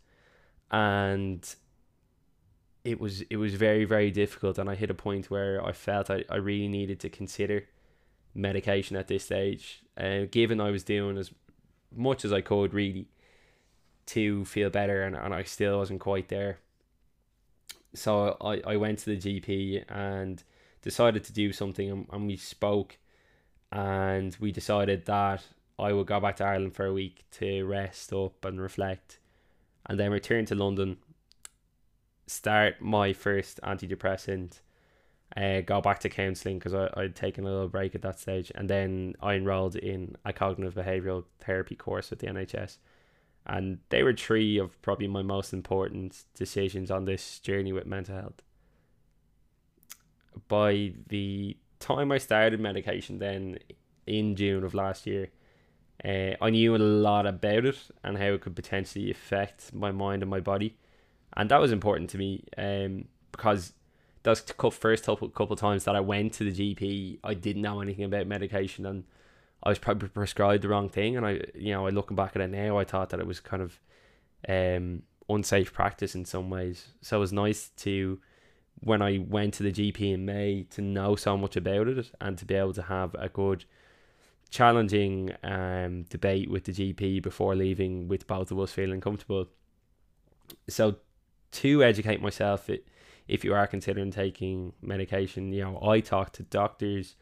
and 0.70 1.42
it 2.84 3.00
was 3.00 3.22
it 3.22 3.38
was 3.38 3.54
very 3.54 3.86
very 3.86 4.12
difficult, 4.12 4.58
and 4.58 4.70
I 4.70 4.76
hit 4.76 4.90
a 4.90 4.94
point 4.94 5.32
where 5.32 5.66
I 5.66 5.72
felt 5.72 6.10
I, 6.10 6.26
I 6.30 6.36
really 6.36 6.68
needed 6.68 7.00
to 7.00 7.10
consider 7.10 7.64
medication 8.36 8.98
at 8.98 9.08
this 9.08 9.24
stage, 9.24 9.82
uh, 9.98 10.26
given 10.30 10.60
I 10.60 10.70
was 10.70 10.84
doing 10.84 11.18
as 11.18 11.32
much 11.96 12.26
as 12.26 12.34
I 12.34 12.42
could 12.42 12.74
really 12.74 13.08
to 14.08 14.44
feel 14.44 14.70
better, 14.70 15.04
and, 15.04 15.16
and 15.16 15.34
I 15.34 15.44
still 15.44 15.78
wasn't 15.78 16.02
quite 16.02 16.28
there. 16.28 16.60
So 17.94 18.36
I, 18.42 18.74
I 18.74 18.76
went 18.76 19.00
to 19.00 19.16
the 19.16 19.18
GP 19.18 19.86
and 19.88 20.44
decided 20.82 21.24
to 21.26 21.34
do 21.34 21.52
something 21.52 21.90
and, 21.90 22.08
and 22.12 22.28
we 22.28 22.38
spoke 22.38 22.98
and 23.72 24.36
we 24.40 24.52
decided 24.52 25.06
that 25.06 25.44
I 25.78 25.94
would 25.94 26.08
go 26.08 26.20
back 26.20 26.38
to 26.38 26.46
Ireland 26.46 26.76
for 26.76 26.86
a 26.86 26.94
week 26.94 27.26
to 27.32 27.64
rest 27.66 28.12
up 28.12 28.44
and 28.44 28.60
reflect 28.60 29.20
and 29.86 30.00
then 30.00 30.12
return 30.12 30.46
to 30.46 30.56
London, 30.56 30.98
start 32.28 32.82
my 32.82 33.14
first 33.14 33.60
antidepressant, 33.64 34.60
uh, 35.38 35.62
go 35.62 35.80
back 35.80 36.00
to 36.02 36.10
counselling 36.10 36.60
because 36.60 36.74
I'd 36.74 37.16
taken 37.16 37.46
a 37.46 37.50
little 37.50 37.70
break 37.70 37.96
at 37.96 38.02
that 38.02 38.20
stage, 38.20 38.52
and 38.56 38.70
then 38.70 39.16
I 39.22 39.36
enrolled 39.36 39.76
in 39.76 40.16
a 40.26 40.34
cognitive 40.34 40.76
behavioural 40.76 41.26
therapy 41.40 41.76
course 41.76 42.10
with 42.10 42.20
the 42.20 42.28
NHS. 42.28 42.78
And 43.46 43.80
they 43.90 44.04
were 44.04 44.14
three 44.14 44.58
of 44.58 44.80
probably 44.82 45.08
my 45.08 45.22
most 45.22 45.54
important 45.54 46.24
decisions 46.36 46.92
on 46.92 47.06
this 47.06 47.40
journey 47.40 47.72
with 47.72 47.86
mental 47.86 48.16
health 48.16 48.42
by 50.48 50.94
the 51.08 51.58
time 51.80 52.12
I 52.12 52.18
started 52.18 52.60
medication, 52.60 53.20
then 53.20 53.60
in 54.06 54.36
June 54.36 54.64
of 54.64 54.74
last 54.74 55.06
year, 55.06 55.30
uh, 56.04 56.36
I 56.42 56.50
knew 56.50 56.76
a 56.76 56.78
lot 56.78 57.26
about 57.26 57.66
it 57.66 57.78
and 58.04 58.18
how 58.18 58.28
it 58.28 58.42
could 58.42 58.56
potentially 58.56 59.12
affect 59.12 59.74
my 59.74 59.92
mind 59.92 60.24
and 60.24 60.30
my 60.30 60.40
body, 60.40 60.78
and 61.36 61.50
that 61.52 61.60
was 61.60 61.72
important 61.72 62.10
to 62.12 62.18
me. 62.18 62.44
Um, 62.58 63.06
because 63.32 63.74
those 64.24 64.42
first 64.72 65.06
couple 65.06 65.30
couple 65.30 65.56
times 65.56 65.86
that 65.86 65.96
I 65.96 66.00
went 66.00 66.34
to 66.34 66.50
the 66.50 66.76
GP, 66.76 67.20
I 67.24 67.34
didn't 67.34 67.62
know 67.62 67.82
anything 67.82 68.06
about 68.06 68.28
medication, 68.28 68.86
and 68.86 69.04
I 69.64 69.70
was 69.70 69.80
probably 69.80 70.10
prescribed 70.10 70.64
the 70.64 70.70
wrong 70.70 70.90
thing. 70.90 71.18
And 71.18 71.26
I, 71.26 71.42
you 71.54 71.74
know, 71.74 71.88
I 71.88 71.90
looking 71.90 72.16
back 72.16 72.36
at 72.36 72.42
it 72.42 72.50
now, 72.50 72.78
I 72.78 72.86
thought 72.86 73.10
that 73.10 73.20
it 73.20 73.28
was 73.28 73.40
kind 73.40 73.62
of 73.62 73.80
um 74.48 75.04
unsafe 75.30 75.74
practice 75.74 76.16
in 76.16 76.26
some 76.26 76.50
ways. 76.50 76.88
So 77.02 77.18
it 77.18 77.20
was 77.20 77.34
nice 77.34 77.70
to 77.78 78.20
when 78.82 79.02
I 79.02 79.18
went 79.18 79.54
to 79.56 79.64
the 79.64 79.72
GP 79.72 80.14
in 80.14 80.26
May 80.26 80.64
to 80.72 80.82
know 80.82 81.16
so 81.16 81.38
much 81.38 81.56
about 81.56 81.88
it 81.88 82.12
and 82.22 82.38
to 82.38 82.46
be 82.46 82.56
able 82.56 82.74
to 82.74 82.84
have 82.84 83.16
a 83.16 83.30
good 83.30 83.66
challenging 84.50 85.32
um 85.44 86.04
debate 86.10 86.50
with 86.50 86.64
the 86.64 86.72
GP 86.72 87.22
before 87.22 87.56
leaving 87.56 88.08
with 88.08 88.26
both 88.26 88.50
of 88.50 88.60
us 88.60 88.72
feeling 88.72 89.00
comfortable. 89.00 89.48
So 90.68 90.96
to 91.52 91.84
educate 91.84 92.22
myself 92.22 92.70
it, 92.70 92.88
if 93.28 93.44
you 93.44 93.54
are 93.54 93.68
considering 93.68 94.12
taking 94.12 94.74
medication, 94.82 95.54
you 95.54 95.64
know, 95.64 95.80
I 95.88 96.00
talked 96.00 96.36
to 96.36 96.44
doctors, 96.44 97.16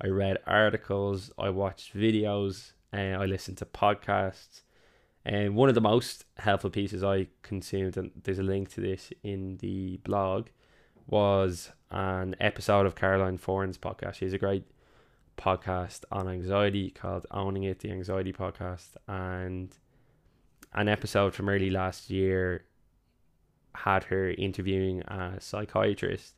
I 0.00 0.06
read 0.08 0.38
articles, 0.46 1.30
I 1.38 1.50
watched 1.50 1.94
videos, 1.94 2.72
and 2.92 3.16
uh, 3.16 3.20
I 3.20 3.26
listened 3.26 3.58
to 3.58 3.66
podcasts. 3.66 4.62
And 5.24 5.54
one 5.54 5.68
of 5.68 5.74
the 5.74 5.82
most 5.82 6.24
helpful 6.38 6.70
pieces 6.70 7.04
I 7.04 7.28
consumed, 7.42 7.98
and 7.98 8.10
there's 8.22 8.38
a 8.38 8.42
link 8.42 8.70
to 8.70 8.80
this 8.80 9.12
in 9.22 9.58
the 9.58 9.98
blog, 9.98 10.46
was 11.06 11.70
an 11.90 12.36
episode 12.40 12.86
of 12.86 12.94
Caroline 12.94 13.38
Foran's 13.38 13.78
podcast. 13.78 14.14
She 14.14 14.24
has 14.24 14.34
a 14.34 14.38
great 14.38 14.64
podcast 15.36 16.04
on 16.12 16.28
anxiety 16.28 16.90
called 16.90 17.26
Owning 17.30 17.64
It, 17.64 17.80
the 17.80 17.90
Anxiety 17.90 18.32
Podcast. 18.32 18.96
And 19.08 19.76
an 20.74 20.88
episode 20.88 21.34
from 21.34 21.48
early 21.48 21.70
last 21.70 22.10
year 22.10 22.64
had 23.74 24.04
her 24.04 24.30
interviewing 24.30 25.02
a 25.02 25.40
psychiatrist. 25.40 26.34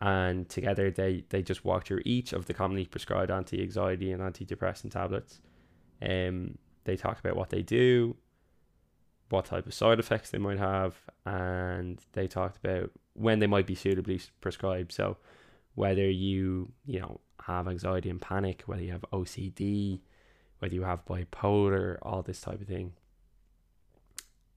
And 0.00 0.48
together 0.48 0.90
they, 0.90 1.24
they 1.30 1.42
just 1.42 1.64
walked 1.64 1.88
through 1.88 2.02
each 2.04 2.32
of 2.32 2.46
the 2.46 2.54
commonly 2.54 2.84
prescribed 2.84 3.30
anti 3.30 3.62
anxiety 3.62 4.12
and 4.12 4.22
antidepressant 4.22 4.90
tablets. 4.90 5.40
Um, 6.02 6.58
they 6.84 6.96
talked 6.96 7.20
about 7.20 7.36
what 7.36 7.48
they 7.48 7.62
do, 7.62 8.16
what 9.30 9.46
type 9.46 9.66
of 9.66 9.72
side 9.74 9.98
effects 9.98 10.30
they 10.30 10.38
might 10.38 10.58
have, 10.58 10.96
and 11.24 12.00
they 12.12 12.26
talked 12.28 12.58
about 12.62 12.90
when 13.16 13.38
they 13.38 13.46
might 13.46 13.66
be 13.66 13.74
suitably 13.74 14.20
prescribed. 14.40 14.92
So 14.92 15.16
whether 15.74 16.08
you 16.08 16.72
you 16.86 17.00
know 17.00 17.20
have 17.44 17.68
anxiety 17.68 18.10
and 18.10 18.20
panic, 18.20 18.62
whether 18.66 18.82
you 18.82 18.92
have 18.92 19.04
OCD, 19.12 20.00
whether 20.58 20.74
you 20.74 20.82
have 20.82 21.04
bipolar, 21.06 21.98
all 22.02 22.22
this 22.22 22.40
type 22.40 22.60
of 22.60 22.66
thing, 22.66 22.92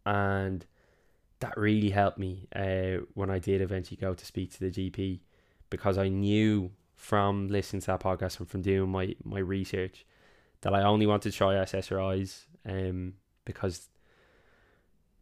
and 0.06 0.66
that 1.39 1.58
really 1.58 1.89
helped 1.89 2.18
me 2.18 2.48
uh, 2.56 3.04
when 3.13 3.30
I 3.30 3.39
did 3.39 3.62
eventually 3.62 3.98
go 3.98 4.13
to 4.13 4.25
speak 4.25 4.51
to 4.54 4.60
the 4.60 4.72
GP 4.72 5.20
because 5.70 5.98
I 5.98 6.10
knew 6.10 6.72
from 6.96 7.48
listening 7.48 7.82
to 7.82 7.88
that 7.88 8.01
podcast 8.01 8.39
and 8.39 8.50
from 8.50 8.62
doing 8.62 8.89
my, 8.89 9.16
my 9.24 9.39
research 9.39 10.06
that 10.62 10.74
I 10.74 10.84
only 10.84 11.08
wanted 11.08 11.32
to 11.32 11.38
try 11.38 11.54
SSRIs 11.54 12.46
um, 12.66 13.13
because 13.46 13.88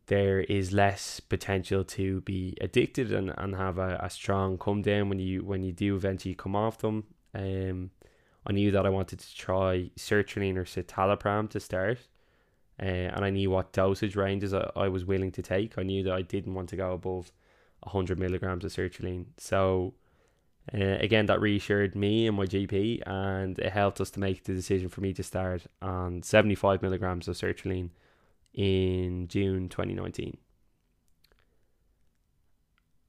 there 0.08 0.40
is 0.40 0.72
less 0.72 1.20
potential 1.20 1.84
to 1.84 2.22
be 2.22 2.58
addicted 2.62 3.12
and, 3.12 3.34
and 3.38 3.56
have 3.56 3.78
a, 3.78 4.00
a 4.02 4.10
strong 4.10 4.58
come 4.58 4.82
down 4.82 5.10
when 5.10 5.20
you 5.20 5.44
when 5.44 5.64
you 5.64 5.72
do 5.72 5.96
eventually 5.96 6.34
come 6.34 6.56
off 6.56 6.80
them. 6.80 7.04
Um, 7.36 7.92
I 8.46 8.54
knew 8.54 8.72
that 8.72 8.86
I 8.86 8.90
wanted 8.90 9.20
to 9.20 9.36
try 9.36 9.92
sertraline 9.98 10.56
or 10.56 10.64
citalopram 10.64 11.50
to 11.50 11.60
start, 11.60 12.00
uh, 12.82 12.86
and 12.86 13.26
I 13.26 13.30
knew 13.30 13.52
what 13.52 13.74
dosage 13.74 14.16
ranges 14.16 14.54
I, 14.54 14.70
I 14.76 14.88
was 14.88 15.04
willing 15.04 15.32
to 15.34 15.42
take. 15.42 15.78
I 15.78 15.84
knew 15.84 16.04
that 16.04 16.14
I 16.14 16.22
didn't 16.22 16.54
want 16.54 16.70
to 16.70 16.78
go 16.78 16.94
above 16.94 17.34
100 17.82 18.18
milligrams 18.18 18.64
of 18.64 18.72
sertraline. 18.72 19.26
So, 19.38 19.94
uh, 20.74 20.98
again, 21.00 21.26
that 21.26 21.42
reassured 21.42 21.96
me 21.96 22.28
and 22.28 22.38
my 22.38 22.46
GP, 22.46 23.04
and 23.06 23.60
it 23.60 23.74
helped 23.74 24.00
us 24.00 24.10
to 24.12 24.22
make 24.22 24.46
the 24.46 24.54
decision 24.54 24.88
for 24.88 25.02
me 25.02 25.12
to 25.14 25.24
start 25.24 25.64
on 25.82 26.24
75 26.24 26.82
milligrams 26.82 27.28
of 27.28 27.36
sertraline 27.36 27.90
in 28.58 29.28
June 29.28 29.70
2019. 29.70 30.36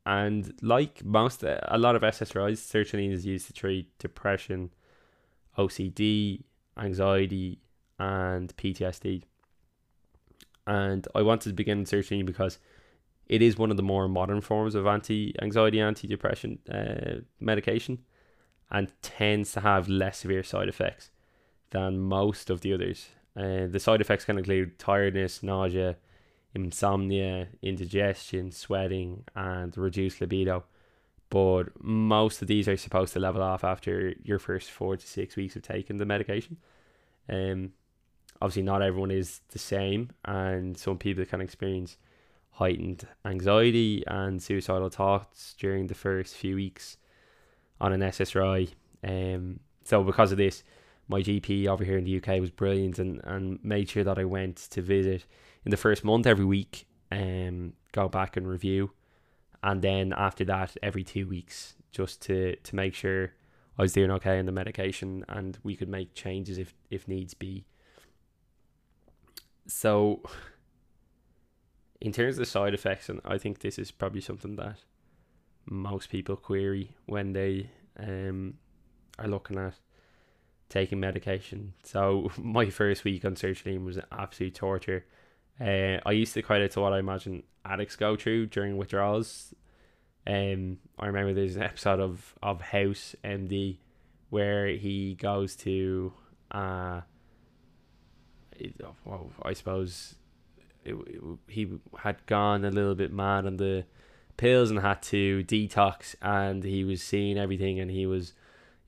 And 0.07 0.55
like 0.63 1.05
most, 1.05 1.43
a 1.43 1.77
lot 1.77 1.97
of 1.97 2.03
SSRIs, 2.03 2.59
sertraline 2.59 3.13
is 3.13 3.27
used 3.27 3.47
to 3.49 3.53
treat 3.53 3.99
depression, 3.99 4.71
OCD, 5.59 6.45
anxiety, 6.79 7.61
and 7.99 8.55
PTSD. 8.57 9.25
And 10.67 11.09
I 11.15 11.23
wanted 11.23 11.51
to 11.51 11.55
begin 11.55 11.85
sertraline 11.85 12.27
because 12.27 12.59
it 13.27 13.43
is 13.43 13.59
one 13.59 13.71
of 13.71 13.77
the 13.77 13.83
more 13.83 14.09
modern 14.09 14.41
forms 14.41 14.75
of 14.75 14.87
anti-anxiety, 14.87 15.81
anti-depression 15.81 16.59
uh, 16.71 17.21
medication, 17.41 17.99
and 18.71 18.93
tends 19.03 19.53
to 19.53 19.61
have 19.61 19.89
less 19.89 20.19
severe 20.19 20.43
side 20.43 20.69
effects 20.69 21.11
than 21.71 21.99
most 21.99 22.49
of 22.51 22.61
the 22.61 22.73
others. 22.73 23.09
Uh, 23.39 23.69
the 23.69 23.79
side 23.79 24.01
effects 24.01 24.25
can 24.25 24.37
include 24.37 24.79
tiredness, 24.79 25.43
nausea, 25.43 25.97
insomnia, 26.55 27.47
indigestion, 27.63 28.51
sweating, 28.51 29.23
and 29.37 29.77
reduced 29.79 30.21
libido. 30.21 30.65
But 31.31 31.69
most 31.81 32.43
of 32.43 32.49
these 32.49 32.69
are 32.69 32.77
supposed 32.77 33.13
to 33.13 33.21
level 33.21 33.43
off 33.43 33.63
after 33.63 34.15
your 34.23 34.39
first 34.39 34.71
four 34.71 34.97
to 34.97 35.07
six 35.07 35.37
weeks 35.37 35.57
of 35.57 35.63
taking 35.63 35.99
the 35.99 36.07
medication. 36.07 36.57
Um, 37.29 37.73
obviously, 38.41 38.63
not 38.63 38.83
everyone 38.83 39.11
is 39.11 39.41
the 39.51 39.59
same, 39.59 40.11
and 40.25 40.77
some 40.77 40.99
people 40.99 41.25
can 41.27 41.41
experience 41.41 41.97
heightened 42.53 43.07
anxiety 43.25 44.03
and 44.07 44.43
suicidal 44.43 44.89
thoughts 44.89 45.55
during 45.59 45.87
the 45.87 45.95
first 45.95 46.35
few 46.35 46.57
weeks 46.57 46.97
on 47.81 47.93
an 47.93 48.01
SSRI. 48.01 48.71
Um, 49.05 49.61
so 49.85 50.03
because 50.03 50.33
of 50.33 50.39
this, 50.39 50.65
my 51.09 51.21
GP 51.21 51.67
over 51.67 51.85
here 51.85 51.99
in 51.99 52.05
the 52.05 52.19
UK 52.19 52.41
was 52.41 52.51
brilliant 52.51 52.99
and, 52.99 53.21
and 53.25 53.59
made 53.65 53.89
sure 53.89 54.05
that 54.05 54.19
I 54.19 54.25
went 54.25 54.57
to 54.71 54.83
visit 54.83 55.25
in 55.65 55.71
the 55.71 55.77
first 55.77 56.05
month 56.05 56.27
every 56.27 56.45
week, 56.45 56.87
um, 57.11 57.73
go 57.93 58.09
back 58.09 58.37
and 58.37 58.47
review, 58.47 58.93
and 59.63 59.83
then 59.83 60.13
after 60.17 60.45
that 60.45 60.77
every 60.83 61.03
two 61.03 61.27
weeks 61.27 61.75
just 61.91 62.21
to 62.23 62.55
to 62.57 62.77
make 62.77 62.95
sure 62.95 63.33
I 63.79 63.83
was 63.83 63.93
doing 63.93 64.11
okay 64.13 64.39
in 64.39 64.47
the 64.47 64.53
medication 64.53 65.25
and 65.29 65.59
we 65.63 65.75
could 65.75 65.89
make 65.89 66.15
changes 66.15 66.59
if 66.59 66.75
if 66.91 67.09
needs 67.09 67.35
be. 67.35 67.65
So, 69.67 70.23
in 72.01 72.13
terms 72.13 72.35
of 72.35 72.41
the 72.41 72.47
side 72.47 72.75
effects, 72.75 73.09
and 73.09 73.21
I 73.25 73.39
think 73.39 73.61
this 73.61 73.79
is 73.79 73.91
probably 73.91 74.21
something 74.21 74.57
that 74.57 74.79
most 75.67 76.09
people 76.09 76.37
query 76.37 76.97
when 77.07 77.33
they 77.33 77.71
um 77.99 78.55
are 79.19 79.29
looking 79.29 79.59
at 79.59 79.75
taking 80.69 81.01
medication. 81.01 81.75
So 81.83 82.31
my 82.39 82.71
first 82.71 83.05
week 83.05 83.25
on 83.25 83.35
sertraline 83.35 83.85
was 83.85 83.97
an 83.97 84.05
absolute 84.13 84.55
torture. 84.55 85.05
Uh, 85.61 85.99
I 86.07 86.13
used 86.13 86.35
to 86.35 86.43
credit 86.43 86.67
it 86.67 86.71
to 86.73 86.81
what 86.81 86.93
I 86.93 87.01
imagine 87.01 87.43
addicts 87.65 87.97
go 87.97 88.17
through 88.17 88.47
during 88.47 88.77
withdrawals. 88.77 89.55
Um, 90.27 90.79
I 90.99 91.07
remember 91.07 91.33
there's 91.33 91.57
an 91.57 91.63
episode 91.63 92.01
of 92.01 92.35
of 92.43 92.61
House 92.61 93.17
MD 93.25 93.79
where 94.31 94.69
he 94.69 95.15
goes 95.15 95.57
to 95.57 96.13
uh, 96.51 97.01
well, 99.05 99.31
I 99.43 99.53
suppose 99.53 100.17
it, 100.85 100.95
it, 100.95 101.23
he 101.49 101.69
had 101.99 102.25
gone 102.27 102.65
a 102.65 102.71
little 102.71 102.95
bit 102.95 103.13
mad 103.13 103.47
on 103.47 103.57
the 103.57 103.85
pills 104.37 104.71
and 104.71 104.81
had 104.81 105.03
to 105.03 105.45
detox, 105.45 106.15
and 106.23 106.65
he 106.65 106.85
was 106.85 107.03
seeing 107.03 107.39
everything, 107.39 107.79
and 107.79 107.91
he 107.91 108.07
was, 108.07 108.33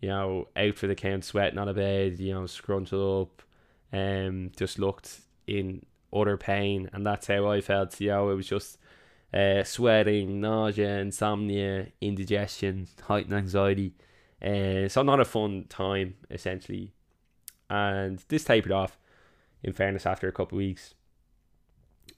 you 0.00 0.08
know, 0.08 0.48
out 0.56 0.76
for 0.76 0.86
the 0.86 0.94
count, 0.94 1.24
sweating 1.24 1.58
on 1.58 1.68
a 1.68 1.74
bed, 1.74 2.18
you 2.18 2.32
know, 2.32 2.46
scrunched 2.46 2.92
up, 2.92 3.42
um, 3.92 4.50
just 4.56 4.78
looked 4.78 5.20
in 5.46 5.84
utter 6.12 6.36
pain, 6.36 6.88
and 6.92 7.06
that's 7.06 7.26
how 7.26 7.50
I 7.50 7.60
felt. 7.60 8.00
You 8.00 8.08
know, 8.08 8.30
it 8.30 8.34
was 8.34 8.46
just 8.46 8.78
uh, 9.32 9.62
sweating, 9.62 10.40
nausea, 10.40 10.98
insomnia, 10.98 11.88
indigestion, 12.00 12.88
heightened 13.02 13.34
anxiety. 13.34 13.94
Uh, 14.42 14.88
so 14.88 15.02
not 15.02 15.20
a 15.20 15.24
fun 15.24 15.66
time 15.68 16.14
essentially, 16.30 16.92
and 17.68 18.24
this 18.28 18.44
tapered 18.44 18.72
off. 18.72 18.96
In 19.62 19.74
fairness, 19.74 20.06
after 20.06 20.26
a 20.26 20.32
couple 20.32 20.56
of 20.56 20.60
weeks, 20.60 20.94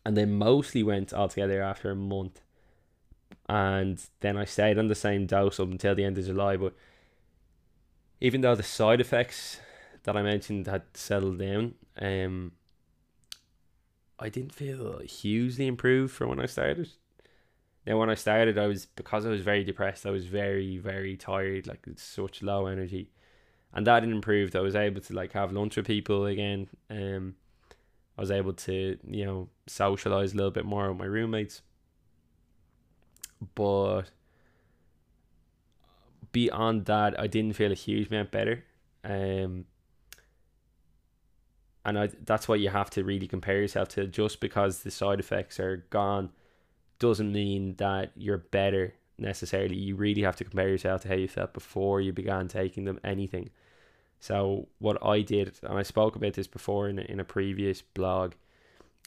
and 0.07 0.17
then 0.17 0.39
mostly 0.39 0.85
went 0.85 1.12
altogether 1.12 1.61
after 1.61 1.91
a 1.91 1.97
month, 1.97 2.41
and 3.49 4.01
then 4.21 4.37
I 4.37 4.45
stayed 4.45 4.79
on 4.79 4.87
the 4.87 4.95
same 4.95 5.27
dose 5.27 5.59
up 5.59 5.69
until 5.69 5.97
the 5.97 6.05
end 6.05 6.17
of 6.19 6.25
July. 6.25 6.57
But 6.57 6.75
even 8.23 8.41
though 8.41 8.55
the 8.55 8.62
side 8.62 9.00
effects 9.00 9.59
that 10.05 10.17
I 10.17 10.23
mentioned 10.23 10.69
had 10.69 10.83
settled 10.95 11.41
down, 11.41 11.75
um, 12.00 12.52
I 14.17 14.29
didn't 14.29 14.55
feel 14.55 15.00
hugely 15.00 15.67
improved 15.67 16.14
from 16.14 16.29
when 16.29 16.38
I 16.38 16.47
started. 16.47 16.88
Now, 17.85 17.99
when 17.99 18.11
I 18.11 18.14
started, 18.14 18.59
I 18.59 18.69
was 18.69 18.87
because 18.87 19.26
I 19.26 19.29
was 19.31 19.41
very 19.41 19.64
depressed. 19.64 20.07
I 20.07 20.11
was 20.11 20.26
very, 20.26 20.79
very 20.79 21.17
tired. 21.17 21.67
Like 21.67 21.85
such 21.97 22.45
low 22.45 22.67
energy, 22.67 23.11
and 23.73 23.85
that 23.88 24.05
improved. 24.05 24.55
I 24.55 24.61
was 24.61 24.76
able 24.76 25.00
to 25.00 25.14
like 25.14 25.33
have 25.33 25.50
lunch 25.50 25.76
with 25.76 25.88
people 25.88 26.26
again. 26.26 26.69
Um, 26.88 27.35
I 28.17 28.21
was 28.21 28.31
able 28.31 28.52
to 28.52 28.99
you 29.05 29.25
know 29.25 29.49
socialize 29.67 30.33
a 30.33 30.37
little 30.37 30.52
bit 30.52 30.64
more 30.64 30.88
with 30.91 30.99
my 30.99 31.07
roommates. 31.07 31.62
But 33.57 34.12
beyond 36.33 36.87
that, 36.87 37.19
I 37.19 37.27
didn't 37.27 37.55
feel 37.55 37.71
a 37.71 37.77
huge 37.77 38.09
amount 38.09 38.31
better. 38.31 38.65
Um, 39.05 39.67
and 41.85 41.99
I, 41.99 42.09
that's 42.25 42.49
what 42.49 42.61
you 42.61 42.71
have 42.71 42.91
to 42.91 43.05
really 43.05 43.29
compare 43.29 43.61
yourself 43.61 43.89
to. 43.91 44.07
Just 44.07 44.41
because 44.41 44.83
the 44.83 44.91
side 44.91 45.21
effects 45.21 45.59
are 45.61 45.85
gone 45.91 46.31
doesn't 46.99 47.33
mean 47.33 47.75
that 47.77 48.12
you're 48.15 48.39
better 48.39 48.95
necessarily. 49.19 49.77
You 49.77 49.97
really 49.97 50.23
have 50.23 50.37
to 50.37 50.45
compare 50.45 50.69
yourself 50.69 51.03
to 51.03 51.09
how 51.09 51.15
you 51.15 51.29
felt 51.29 51.53
before 51.53 52.01
you 52.01 52.12
began 52.12 52.49
taking 52.49 52.85
them 52.85 53.01
anything. 53.03 53.51
So 54.21 54.69
what 54.79 55.05
I 55.05 55.23
did, 55.23 55.59
and 55.65 55.77
I 55.77 55.83
spoke 55.83 56.15
about 56.15 56.35
this 56.35 56.47
before 56.47 56.89
in 56.89 57.01
in 57.01 57.19
a 57.19 57.25
previous 57.25 57.83
blog, 57.83 58.35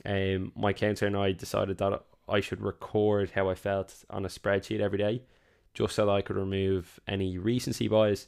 um, 0.05 0.51
my 0.55 0.74
counselor 0.74 1.08
and 1.08 1.17
I 1.17 1.32
decided 1.32 1.77
that 1.77 2.03
I 2.27 2.41
should 2.41 2.62
record 2.62 3.32
how 3.32 3.50
I 3.50 3.55
felt 3.55 4.03
on 4.10 4.25
a 4.25 4.29
spreadsheet 4.29 4.82
every 4.82 4.98
day, 4.98 5.22
just 5.75 5.94
so 5.96 6.08
that 6.08 6.12
I 6.12 6.22
could 6.22 6.38
remove 6.38 7.00
any 7.08 7.38
recency 7.38 7.88
bias, 7.88 8.27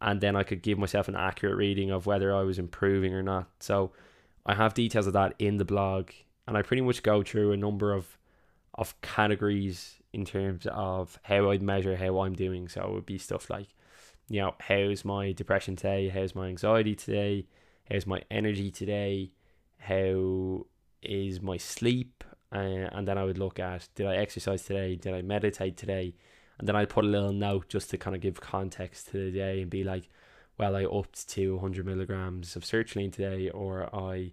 and 0.00 0.20
then 0.20 0.36
I 0.36 0.44
could 0.44 0.62
give 0.62 0.78
myself 0.78 1.08
an 1.08 1.16
accurate 1.16 1.56
reading 1.56 1.90
of 1.90 2.06
whether 2.06 2.34
I 2.34 2.42
was 2.42 2.58
improving 2.58 3.14
or 3.14 3.22
not. 3.22 3.48
So 3.58 3.90
I 4.46 4.54
have 4.54 4.74
details 4.74 5.08
of 5.08 5.14
that 5.14 5.34
in 5.40 5.56
the 5.56 5.64
blog, 5.64 6.10
and 6.46 6.56
I 6.56 6.62
pretty 6.62 6.82
much 6.82 7.02
go 7.02 7.24
through 7.24 7.50
a 7.50 7.56
number 7.56 7.92
of 7.92 8.18
of 8.74 8.98
categories 9.02 9.96
in 10.14 10.24
terms 10.24 10.66
of 10.70 11.18
how 11.24 11.50
I'd 11.50 11.62
measure 11.62 11.96
how 11.96 12.20
I'm 12.20 12.34
doing. 12.34 12.68
So 12.68 12.82
it 12.82 12.90
would 12.90 13.06
be 13.06 13.18
stuff 13.18 13.50
like, 13.50 13.68
you 14.28 14.40
know, 14.40 14.54
how's 14.60 15.04
my 15.04 15.32
depression 15.32 15.76
today? 15.76 16.08
How's 16.08 16.34
my 16.34 16.48
anxiety 16.48 16.94
today? 16.94 17.46
How's 17.90 18.06
my 18.06 18.22
energy 18.30 18.70
today? 18.70 19.32
How 19.78 20.66
is 21.02 21.42
my 21.42 21.58
sleep? 21.58 22.24
Uh, 22.50 22.88
and 22.92 23.06
then 23.08 23.18
I 23.18 23.24
would 23.24 23.38
look 23.38 23.58
at 23.58 23.88
did 23.94 24.06
I 24.06 24.16
exercise 24.16 24.62
today? 24.62 24.96
Did 24.96 25.14
I 25.14 25.22
meditate 25.22 25.76
today? 25.76 26.14
And 26.58 26.68
then 26.68 26.76
I'd 26.76 26.88
put 26.88 27.04
a 27.04 27.08
little 27.08 27.32
note 27.32 27.68
just 27.68 27.90
to 27.90 27.98
kind 27.98 28.14
of 28.14 28.22
give 28.22 28.40
context 28.40 29.08
to 29.08 29.12
the 29.24 29.30
day 29.30 29.62
and 29.62 29.70
be 29.70 29.84
like, 29.84 30.08
well, 30.58 30.76
I 30.76 30.84
upped 30.84 31.28
to 31.30 31.54
100 31.54 31.84
milligrams 31.86 32.56
of 32.56 32.62
sertraline 32.62 33.12
today, 33.12 33.48
or 33.50 33.88
I 33.94 34.32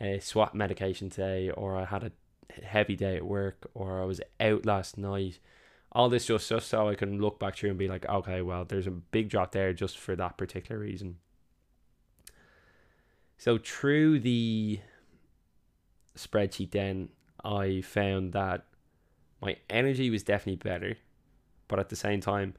uh, 0.00 0.18
swapped 0.20 0.54
medication 0.54 1.10
today, 1.10 1.50
or 1.50 1.76
I 1.76 1.84
had 1.84 2.04
a 2.04 2.12
heavy 2.62 2.96
day 2.96 3.16
at 3.16 3.26
work 3.26 3.70
or 3.74 4.00
I 4.00 4.04
was 4.04 4.20
out 4.40 4.66
last 4.66 4.98
night. 4.98 5.38
All 5.92 6.08
this 6.08 6.26
just, 6.26 6.48
just 6.48 6.68
so 6.68 6.88
I 6.88 6.94
can 6.94 7.20
look 7.20 7.38
back 7.38 7.56
through 7.56 7.70
and 7.70 7.78
be 7.78 7.88
like, 7.88 8.06
okay, 8.06 8.42
well, 8.42 8.64
there's 8.64 8.86
a 8.86 8.90
big 8.92 9.28
drop 9.28 9.52
there 9.52 9.72
just 9.72 9.96
for 9.98 10.14
that 10.16 10.36
particular 10.36 10.80
reason. 10.80 11.16
So 13.38 13.58
through 13.58 14.20
the 14.20 14.80
spreadsheet, 16.16 16.72
then 16.72 17.10
I 17.42 17.80
found 17.80 18.32
that 18.32 18.66
my 19.40 19.56
energy 19.70 20.10
was 20.10 20.22
definitely 20.22 20.56
better, 20.56 20.96
but 21.68 21.78
at 21.78 21.90
the 21.90 21.96
same 21.96 22.20
time, 22.20 22.54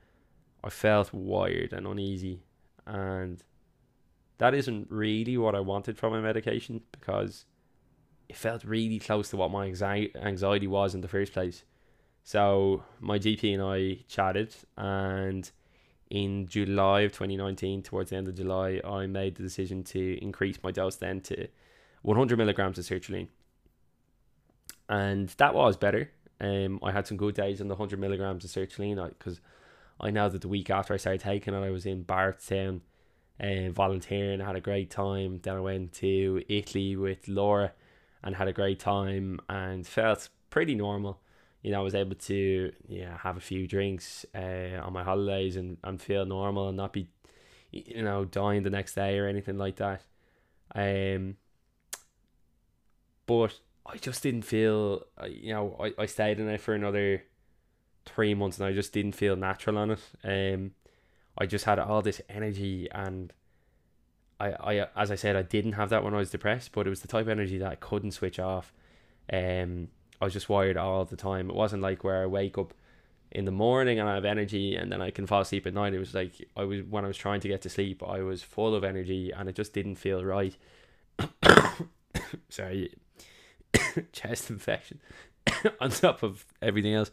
I 0.63 0.69
felt 0.69 1.13
wired 1.13 1.73
and 1.73 1.85
uneasy, 1.85 2.43
and 2.85 3.43
that 4.37 4.53
isn't 4.53 4.87
really 4.89 5.37
what 5.37 5.55
I 5.55 5.59
wanted 5.59 5.97
from 5.97 6.13
my 6.13 6.21
medication 6.21 6.81
because 6.91 7.45
it 8.29 8.35
felt 8.35 8.63
really 8.63 8.99
close 8.99 9.29
to 9.29 9.37
what 9.37 9.51
my 9.51 9.65
anxiety 9.65 10.67
was 10.67 10.95
in 10.95 11.01
the 11.01 11.07
first 11.07 11.33
place. 11.33 11.63
So 12.23 12.83
my 12.99 13.17
GP 13.17 13.53
and 13.53 13.63
I 13.63 14.03
chatted, 14.07 14.55
and 14.77 15.49
in 16.09 16.47
July 16.47 17.01
of 17.01 17.11
2019, 17.11 17.83
towards 17.83 18.09
the 18.09 18.17
end 18.17 18.27
of 18.27 18.35
July, 18.35 18.81
I 18.83 19.07
made 19.07 19.35
the 19.35 19.43
decision 19.43 19.83
to 19.85 20.17
increase 20.21 20.59
my 20.61 20.71
dose 20.71 20.97
then 20.97 21.21
to 21.21 21.47
100 22.01 22.37
milligrams 22.37 22.77
of 22.77 22.85
sertraline, 22.85 23.29
and 24.87 25.29
that 25.37 25.53
was 25.53 25.77
better. 25.77 26.11
Um, 26.41 26.79
I 26.83 26.91
had 26.91 27.05
some 27.05 27.17
good 27.17 27.35
days 27.35 27.59
on 27.59 27.67
the 27.67 27.75
100 27.75 27.99
milligrams 27.99 28.45
of 28.45 28.51
sertraline 28.51 29.09
because 29.17 29.41
I, 29.99 30.09
know 30.09 30.29
that 30.29 30.41
the 30.41 30.47
week 30.47 30.69
after 30.69 30.93
I 30.93 30.97
started 30.97 31.21
taking 31.21 31.53
it, 31.53 31.57
I 31.57 31.69
was 31.69 31.85
in 31.85 32.03
Bardstown 32.03 32.81
and 33.39 33.69
uh, 33.69 33.71
volunteering. 33.71 34.41
I 34.41 34.45
had 34.45 34.55
a 34.55 34.61
great 34.61 34.89
time. 34.89 35.39
Then 35.41 35.57
I 35.57 35.59
went 35.59 35.93
to 35.93 36.43
Italy 36.47 36.95
with 36.95 37.27
Laura 37.27 37.73
and 38.23 38.35
had 38.35 38.47
a 38.47 38.53
great 38.53 38.79
time 38.79 39.39
and 39.49 39.85
felt 39.85 40.29
pretty 40.49 40.75
normal. 40.75 41.19
You 41.61 41.71
know, 41.71 41.81
I 41.81 41.83
was 41.83 41.95
able 41.95 42.15
to 42.15 42.71
yeah 42.87 43.17
have 43.17 43.35
a 43.35 43.41
few 43.41 43.67
drinks 43.67 44.25
uh, 44.33 44.79
on 44.81 44.93
my 44.93 45.03
holidays 45.03 45.57
and, 45.57 45.77
and 45.83 46.01
feel 46.01 46.25
normal 46.25 46.69
and 46.69 46.77
not 46.77 46.93
be 46.93 47.09
you 47.71 48.01
know 48.01 48.25
dying 48.25 48.63
the 48.63 48.69
next 48.69 48.95
day 48.95 49.19
or 49.19 49.27
anything 49.27 49.57
like 49.57 49.75
that. 49.77 50.03
Um, 50.73 51.35
but 53.25 53.59
I 53.85 53.97
just 53.97 54.21
didn't 54.23 54.43
feel 54.43 55.05
you 55.27 55.53
know 55.53 55.75
I, 55.79 55.93
I 56.03 56.05
stayed 56.05 56.39
in 56.39 56.47
it 56.49 56.61
for 56.61 56.73
another 56.73 57.23
three 58.05 58.33
months 58.33 58.57
and 58.57 58.67
I 58.67 58.73
just 58.73 58.93
didn't 58.93 59.13
feel 59.13 59.35
natural 59.35 59.77
on 59.77 59.91
it. 59.91 59.99
Um, 60.23 60.71
I 61.37 61.45
just 61.45 61.65
had 61.65 61.79
all 61.79 62.01
this 62.01 62.21
energy 62.29 62.87
and 62.91 63.33
I, 64.39 64.51
I 64.51 64.87
as 64.95 65.11
I 65.11 65.15
said, 65.15 65.35
I 65.35 65.41
didn't 65.41 65.73
have 65.73 65.89
that 65.89 66.03
when 66.03 66.13
I 66.13 66.17
was 66.17 66.29
depressed, 66.29 66.71
but 66.71 66.87
it 66.87 66.89
was 66.89 67.01
the 67.01 67.07
type 67.07 67.23
of 67.23 67.29
energy 67.29 67.57
that 67.57 67.71
I 67.71 67.75
couldn't 67.75 68.11
switch 68.11 68.39
off. 68.39 68.73
Um, 69.31 69.89
I 70.21 70.25
was 70.25 70.33
just 70.33 70.49
wired 70.49 70.77
all 70.77 71.05
the 71.05 71.15
time. 71.15 71.49
It 71.49 71.55
wasn't 71.55 71.81
like 71.81 72.03
where 72.03 72.23
I 72.23 72.25
wake 72.25 72.57
up 72.57 72.73
in 73.31 73.45
the 73.45 73.51
morning 73.51 73.99
and 73.99 74.09
I 74.09 74.15
have 74.15 74.25
energy 74.25 74.75
and 74.75 74.91
then 74.91 75.01
I 75.01 75.11
can 75.11 75.27
fall 75.27 75.41
asleep 75.41 75.67
at 75.67 75.73
night. 75.73 75.93
It 75.93 75.99
was 75.99 76.13
like 76.13 76.33
I 76.57 76.63
was 76.63 76.81
when 76.83 77.05
I 77.05 77.07
was 77.07 77.17
trying 77.17 77.41
to 77.41 77.47
get 77.47 77.61
to 77.63 77.69
sleep, 77.69 78.03
I 78.05 78.21
was 78.21 78.41
full 78.41 78.75
of 78.75 78.83
energy 78.83 79.31
and 79.31 79.47
it 79.47 79.55
just 79.55 79.73
didn't 79.73 79.95
feel 79.95 80.23
right. 80.23 80.55
Sorry, 82.49 82.93
chest 84.11 84.49
infection 84.49 84.99
on 85.81 85.89
top 85.89 86.23
of 86.23 86.45
everything 86.61 86.93
else. 86.93 87.11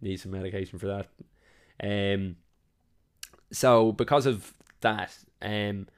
Need 0.00 0.18
some 0.18 0.32
medication 0.32 0.78
for 0.78 0.86
that. 0.86 1.06
Um, 1.82 2.36
so 3.50 3.92
because 3.92 4.26
of 4.26 4.54
that, 4.80 5.16
um, 5.42 5.88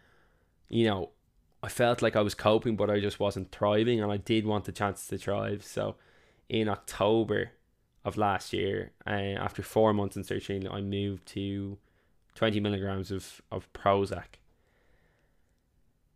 you 0.69 0.87
know, 0.87 1.11
I 1.63 1.69
felt 1.69 2.03
like 2.03 2.15
I 2.15 2.21
was 2.21 2.35
coping, 2.35 2.77
but 2.77 2.91
I 2.91 3.01
just 3.01 3.19
wasn't 3.19 3.51
thriving, 3.51 4.01
and 4.01 4.13
I 4.13 4.17
did 4.17 4.47
want 4.47 4.65
the 4.65 4.73
chance 4.73 5.07
to 5.09 5.19
thrive. 5.19 5.65
So, 5.65 5.97
in 6.49 6.69
October 6.69 7.51
of 8.05 8.17
last 8.17 8.53
year, 8.53 8.93
uh, 9.07 9.11
after 9.11 9.63
four 9.63 9.93
months 9.93 10.17
in 10.17 10.23
sertraline, 10.23 10.73
I 10.73 10.81
moved 10.81 11.27
to 11.29 11.79
twenty 12.35 12.61
milligrams 12.61 13.11
of 13.11 13.43
of 13.51 13.73
Prozac 13.73 14.39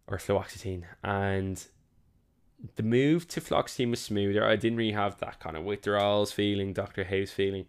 or 0.06 0.18
fluoxetine, 0.18 0.84
and 1.02 1.66
the 2.76 2.82
move 2.82 3.26
to 3.28 3.40
fluoxetine 3.40 3.90
was 3.90 4.00
smoother. 4.00 4.44
I 4.44 4.56
didn't 4.56 4.78
really 4.78 4.92
have 4.92 5.18
that 5.18 5.40
kind 5.40 5.56
of 5.56 5.64
withdrawals 5.64 6.32
feeling, 6.32 6.72
Doctor 6.72 7.04
House 7.04 7.30
feeling. 7.30 7.66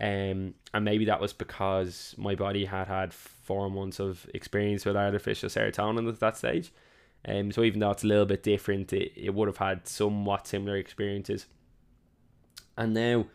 Um, 0.00 0.54
and 0.72 0.84
maybe 0.84 1.04
that 1.04 1.20
was 1.20 1.32
because 1.32 2.14
my 2.18 2.34
body 2.34 2.64
had 2.64 2.88
had 2.88 3.14
four 3.14 3.70
months 3.70 4.00
of 4.00 4.26
experience 4.34 4.84
with 4.84 4.96
artificial 4.96 5.48
serotonin 5.48 6.08
at 6.08 6.20
that 6.20 6.36
stage. 6.36 6.72
Um, 7.26 7.52
so 7.52 7.62
even 7.62 7.80
though 7.80 7.92
it's 7.92 8.04
a 8.04 8.08
little 8.08 8.26
bit 8.26 8.42
different, 8.42 8.92
it, 8.92 9.12
it 9.16 9.34
would 9.34 9.48
have 9.48 9.58
had 9.58 9.86
somewhat 9.88 10.46
similar 10.46 10.76
experiences. 10.76 11.46
And 12.76 12.94
now, 12.94 13.26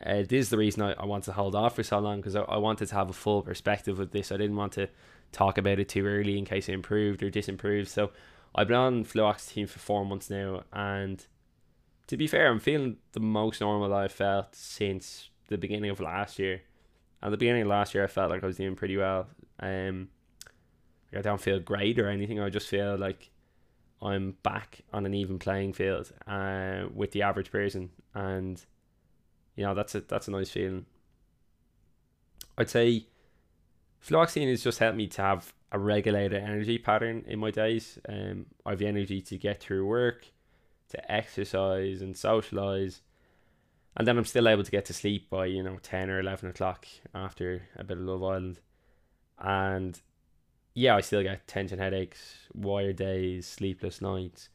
Uh, 0.00 0.22
this 0.22 0.46
is 0.46 0.50
the 0.50 0.56
reason 0.56 0.80
I, 0.82 0.92
I 0.92 1.04
wanted 1.04 1.24
to 1.24 1.32
hold 1.32 1.56
off 1.56 1.74
for 1.74 1.82
so 1.82 1.98
long 1.98 2.20
because 2.20 2.36
I, 2.36 2.42
I 2.42 2.56
wanted 2.58 2.88
to 2.88 2.94
have 2.94 3.10
a 3.10 3.12
full 3.12 3.42
perspective 3.42 3.98
of 3.98 4.12
this. 4.12 4.30
I 4.30 4.36
didn't 4.36 4.54
want 4.54 4.74
to 4.74 4.86
talk 5.32 5.58
about 5.58 5.80
it 5.80 5.88
too 5.88 6.06
early 6.06 6.38
in 6.38 6.44
case 6.44 6.68
it 6.68 6.74
improved 6.74 7.20
or 7.20 7.30
disimproved. 7.30 7.88
So 7.88 8.12
I've 8.54 8.68
been 8.68 8.76
on 8.76 9.04
team 9.04 9.66
for 9.66 9.78
four 9.78 10.04
months 10.04 10.30
now, 10.30 10.64
and 10.72 11.24
to 12.06 12.16
be 12.16 12.26
fair, 12.26 12.50
I'm 12.50 12.60
feeling 12.60 12.96
the 13.12 13.20
most 13.20 13.60
normal 13.60 13.94
I've 13.94 14.12
felt 14.12 14.54
since 14.54 15.30
the 15.48 15.58
beginning 15.58 15.90
of 15.90 16.00
last 16.00 16.38
year. 16.38 16.62
At 17.22 17.30
the 17.30 17.36
beginning 17.36 17.62
of 17.62 17.68
last 17.68 17.94
year, 17.94 18.04
I 18.04 18.06
felt 18.06 18.30
like 18.30 18.42
I 18.42 18.46
was 18.46 18.56
doing 18.56 18.76
pretty 18.76 18.96
well. 18.96 19.26
Um, 19.60 20.08
I 21.14 21.20
don't 21.20 21.40
feel 21.40 21.58
great 21.58 21.98
or 21.98 22.08
anything. 22.08 22.40
I 22.40 22.48
just 22.48 22.68
feel 22.68 22.96
like 22.96 23.30
I'm 24.00 24.36
back 24.42 24.82
on 24.92 25.06
an 25.06 25.14
even 25.14 25.38
playing 25.38 25.72
field 25.72 26.12
uh, 26.26 26.84
with 26.94 27.12
the 27.12 27.22
average 27.22 27.50
person, 27.50 27.90
and 28.14 28.64
you 29.56 29.64
know 29.64 29.74
that's 29.74 29.94
a 29.94 30.00
that's 30.00 30.28
a 30.28 30.30
nice 30.30 30.50
feeling. 30.50 30.86
I'd 32.56 32.70
say 32.70 33.06
fluoxetine 34.04 34.50
has 34.50 34.62
just 34.62 34.78
helped 34.78 34.96
me 34.96 35.06
to 35.08 35.22
have 35.22 35.52
a 35.70 35.78
regulated 35.78 36.42
energy 36.42 36.78
pattern 36.78 37.24
in 37.26 37.38
my 37.38 37.50
days. 37.50 37.98
Um, 38.08 38.46
I 38.64 38.70
have 38.70 38.78
the 38.78 38.86
energy 38.86 39.20
to 39.22 39.38
get 39.38 39.60
through 39.60 39.86
work, 39.86 40.26
to 40.90 41.12
exercise 41.12 42.00
and 42.00 42.16
socialize, 42.16 43.02
and 43.96 44.06
then 44.06 44.16
I'm 44.16 44.24
still 44.24 44.48
able 44.48 44.64
to 44.64 44.70
get 44.70 44.84
to 44.86 44.94
sleep 44.94 45.28
by 45.28 45.46
you 45.46 45.62
know 45.62 45.78
ten 45.82 46.10
or 46.10 46.20
eleven 46.20 46.48
o'clock 46.48 46.86
after 47.14 47.62
a 47.76 47.84
bit 47.84 47.98
of 47.98 48.04
Love 48.04 48.22
Island, 48.22 48.60
and 49.38 50.00
yeah, 50.74 50.96
I 50.96 51.00
still 51.00 51.22
get 51.22 51.46
tension 51.48 51.78
headaches, 51.78 52.36
wired 52.54 52.96
days, 52.96 53.46
sleepless 53.46 54.00
nights, 54.00 54.48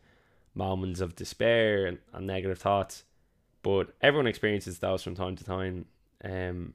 moments 0.55 1.01
of 1.01 1.15
despair 1.15 1.85
and, 1.85 1.97
and 2.13 2.25
negative 2.25 2.59
thoughts. 2.59 3.03
But 3.61 3.93
everyone 4.01 4.27
experiences 4.27 4.79
those 4.79 5.03
from 5.03 5.15
time 5.15 5.35
to 5.35 5.43
time. 5.43 5.85
Um, 6.23 6.73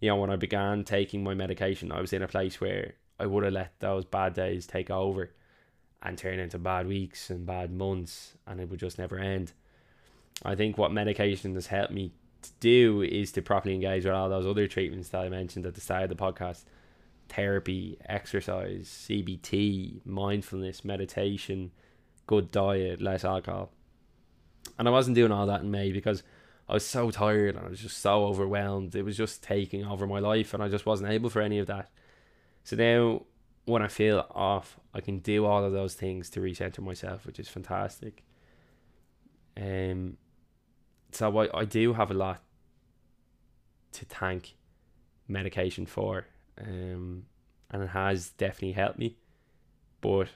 you 0.00 0.08
know, 0.08 0.16
when 0.16 0.30
I 0.30 0.36
began 0.36 0.84
taking 0.84 1.24
my 1.24 1.34
medication, 1.34 1.90
I 1.90 2.00
was 2.00 2.12
in 2.12 2.22
a 2.22 2.28
place 2.28 2.60
where 2.60 2.94
I 3.18 3.26
would 3.26 3.44
have 3.44 3.52
let 3.52 3.78
those 3.80 4.04
bad 4.04 4.34
days 4.34 4.66
take 4.66 4.90
over 4.90 5.32
and 6.02 6.16
turn 6.18 6.38
into 6.38 6.58
bad 6.58 6.86
weeks 6.86 7.30
and 7.30 7.46
bad 7.46 7.72
months, 7.72 8.34
and 8.46 8.60
it 8.60 8.68
would 8.68 8.80
just 8.80 8.98
never 8.98 9.18
end. 9.18 9.52
I 10.44 10.54
think 10.54 10.76
what 10.76 10.92
medication 10.92 11.54
has 11.54 11.68
helped 11.68 11.92
me 11.92 12.12
to 12.42 12.50
do 12.60 13.02
is 13.02 13.32
to 13.32 13.42
properly 13.42 13.74
engage 13.74 14.04
with 14.04 14.14
all 14.14 14.28
those 14.28 14.46
other 14.46 14.66
treatments 14.66 15.08
that 15.08 15.22
I 15.22 15.28
mentioned 15.28 15.66
at 15.66 15.74
the 15.74 15.80
start 15.80 16.04
of 16.04 16.08
the 16.10 16.16
podcast 16.16 16.64
therapy, 17.28 17.98
exercise, 18.08 18.88
CBT, 19.08 20.04
mindfulness, 20.04 20.84
meditation, 20.84 21.72
good 22.26 22.52
diet, 22.52 23.00
less 23.00 23.24
alcohol. 23.24 23.72
And 24.78 24.86
I 24.86 24.92
wasn't 24.92 25.16
doing 25.16 25.32
all 25.32 25.46
that 25.46 25.62
in 25.62 25.70
May 25.70 25.90
because 25.90 26.22
I 26.68 26.74
was 26.74 26.86
so 26.86 27.10
tired 27.10 27.56
and 27.56 27.66
I 27.66 27.68
was 27.68 27.80
just 27.80 27.98
so 27.98 28.26
overwhelmed. 28.26 28.94
It 28.94 29.04
was 29.04 29.16
just 29.16 29.42
taking 29.42 29.84
over 29.84 30.06
my 30.06 30.18
life 30.20 30.54
and 30.54 30.62
I 30.62 30.68
just 30.68 30.86
wasn't 30.86 31.10
able 31.10 31.30
for 31.30 31.42
any 31.42 31.58
of 31.58 31.66
that. 31.66 31.90
So 32.66 32.74
now 32.74 33.22
when 33.64 33.80
I 33.80 33.86
feel 33.86 34.26
off, 34.34 34.76
I 34.92 35.00
can 35.00 35.20
do 35.20 35.46
all 35.46 35.64
of 35.64 35.72
those 35.72 35.94
things 35.94 36.28
to 36.30 36.40
recenter 36.40 36.80
myself, 36.80 37.24
which 37.24 37.38
is 37.38 37.48
fantastic. 37.48 38.24
Um 39.56 40.16
so 41.12 41.38
I, 41.38 41.60
I 41.60 41.64
do 41.64 41.92
have 41.92 42.10
a 42.10 42.14
lot 42.14 42.42
to 43.92 44.04
thank 44.04 44.56
medication 45.28 45.86
for 45.86 46.26
um, 46.60 47.26
and 47.70 47.84
it 47.84 47.90
has 47.90 48.30
definitely 48.30 48.72
helped 48.72 48.98
me. 48.98 49.16
But 50.00 50.28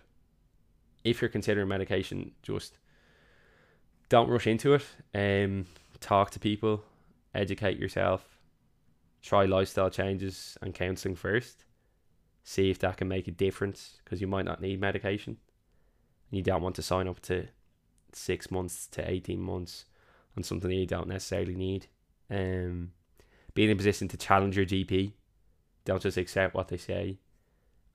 if 1.03 1.21
you're 1.21 1.31
considering 1.31 1.67
medication, 1.67 2.31
just 2.43 2.79
don't 4.09 4.29
rush 4.29 4.47
into 4.47 4.75
it. 4.75 4.87
Um, 5.13 5.67
talk 5.99 6.31
to 6.31 6.39
people, 6.39 6.85
educate 7.35 7.77
yourself, 7.77 8.25
try 9.21 9.47
lifestyle 9.47 9.91
changes 9.91 10.57
and 10.63 10.73
counseling 10.73 11.17
first. 11.17 11.65
See 12.51 12.69
if 12.69 12.81
that 12.81 12.97
can 12.97 13.07
make 13.07 13.29
a 13.29 13.31
difference 13.31 14.01
because 14.03 14.21
you 14.21 14.27
might 14.27 14.45
not 14.45 14.61
need 14.61 14.81
medication. 14.81 15.37
You 16.33 16.43
don't 16.43 16.63
want 16.63 16.75
to 16.75 16.83
sign 16.83 17.07
up 17.07 17.21
to 17.21 17.47
six 18.13 18.51
months 18.51 18.89
to 18.89 19.09
18 19.09 19.41
months 19.41 19.85
on 20.37 20.43
something 20.43 20.69
that 20.69 20.75
you 20.75 20.85
don't 20.85 21.07
necessarily 21.07 21.55
need. 21.55 21.87
Um, 22.29 22.91
being 23.55 23.71
in 23.71 23.75
a 23.75 23.77
position 23.77 24.09
to 24.09 24.17
challenge 24.17 24.57
your 24.57 24.67
GP 24.67 25.13
don't 25.85 26.03
just 26.03 26.17
accept 26.17 26.57
what 26.57 26.67
they 26.67 26.77
say 26.77 27.19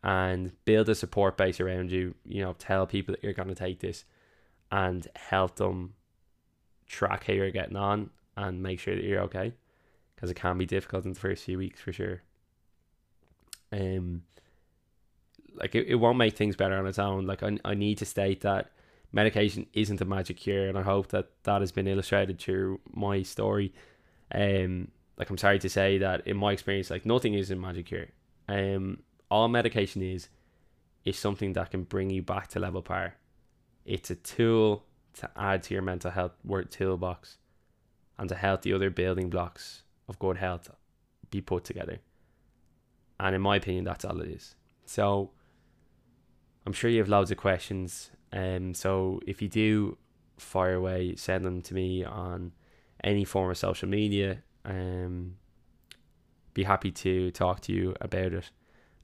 and 0.01 0.53
build 0.63 0.87
a 0.87 0.95
support 0.95 1.35
base 1.35 1.59
around 1.59 1.91
you. 1.91 2.15
You 2.23 2.41
know, 2.41 2.53
tell 2.57 2.87
people 2.87 3.11
that 3.11 3.25
you're 3.25 3.33
going 3.33 3.49
to 3.49 3.55
take 3.55 3.81
this 3.81 4.05
and 4.71 5.05
help 5.17 5.57
them 5.57 5.95
track 6.87 7.25
how 7.25 7.33
you're 7.33 7.51
getting 7.51 7.75
on 7.75 8.09
and 8.37 8.63
make 8.63 8.79
sure 8.79 8.95
that 8.95 9.03
you're 9.03 9.23
okay 9.23 9.51
because 10.15 10.31
it 10.31 10.35
can 10.35 10.57
be 10.57 10.65
difficult 10.65 11.03
in 11.03 11.11
the 11.11 11.19
first 11.19 11.43
few 11.43 11.57
weeks 11.57 11.81
for 11.81 11.91
sure. 11.91 12.21
Um, 13.73 14.21
like 15.55 15.75
it, 15.75 15.87
it 15.87 15.95
won't 15.95 16.17
make 16.17 16.35
things 16.35 16.55
better 16.55 16.75
on 16.75 16.87
its 16.87 16.99
own. 16.99 17.25
Like 17.25 17.43
I, 17.43 17.57
I 17.63 17.73
need 17.73 17.97
to 17.99 18.05
state 18.05 18.41
that 18.41 18.71
medication 19.11 19.65
isn't 19.73 20.01
a 20.01 20.05
magic 20.05 20.37
cure, 20.37 20.67
and 20.67 20.77
I 20.77 20.81
hope 20.81 21.07
that 21.09 21.29
that 21.43 21.61
has 21.61 21.71
been 21.71 21.87
illustrated 21.87 22.39
through 22.39 22.79
my 22.93 23.23
story. 23.23 23.73
Um, 24.33 24.89
like 25.17 25.29
I'm 25.29 25.37
sorry 25.37 25.59
to 25.59 25.69
say 25.69 25.97
that 25.99 26.27
in 26.27 26.37
my 26.37 26.51
experience, 26.51 26.89
like 26.89 27.05
nothing 27.05 27.33
is 27.33 27.51
a 27.51 27.55
magic 27.55 27.87
cure. 27.87 28.07
Um, 28.47 28.99
all 29.31 29.47
medication 29.47 30.01
is 30.01 30.29
is 31.03 31.17
something 31.17 31.53
that 31.53 31.71
can 31.71 31.83
bring 31.83 32.09
you 32.09 32.21
back 32.21 32.47
to 32.49 32.59
level 32.59 32.81
par. 32.81 33.15
It's 33.85 34.09
a 34.09 34.15
tool 34.15 34.83
to 35.13 35.29
add 35.37 35.63
to 35.63 35.73
your 35.73 35.83
mental 35.83 36.11
health 36.11 36.33
work 36.43 36.69
toolbox, 36.69 37.37
and 38.17 38.29
to 38.29 38.35
help 38.35 38.61
the 38.61 38.73
other 38.73 38.89
building 38.89 39.29
blocks 39.29 39.83
of 40.07 40.19
good 40.19 40.37
health 40.37 40.69
be 41.31 41.41
put 41.41 41.63
together. 41.63 41.99
And 43.19 43.35
in 43.35 43.41
my 43.41 43.55
opinion, 43.55 43.85
that's 43.85 44.03
all 44.03 44.19
it 44.19 44.29
is. 44.29 44.55
So 44.85 45.31
I'm 46.65 46.73
sure 46.73 46.89
you 46.89 46.99
have 46.99 47.09
loads 47.09 47.31
of 47.31 47.37
questions. 47.37 48.11
Um, 48.33 48.73
so 48.73 49.19
if 49.25 49.41
you 49.41 49.47
do 49.47 49.97
fire 50.37 50.73
away, 50.73 51.15
send 51.15 51.45
them 51.45 51.61
to 51.63 51.73
me 51.73 52.03
on 52.03 52.51
any 53.03 53.23
form 53.23 53.51
of 53.51 53.57
social 53.57 53.87
media 53.87 54.43
um, 54.65 55.35
be 56.53 56.63
happy 56.63 56.91
to 56.91 57.31
talk 57.31 57.61
to 57.61 57.73
you 57.73 57.95
about 58.01 58.33
it. 58.33 58.49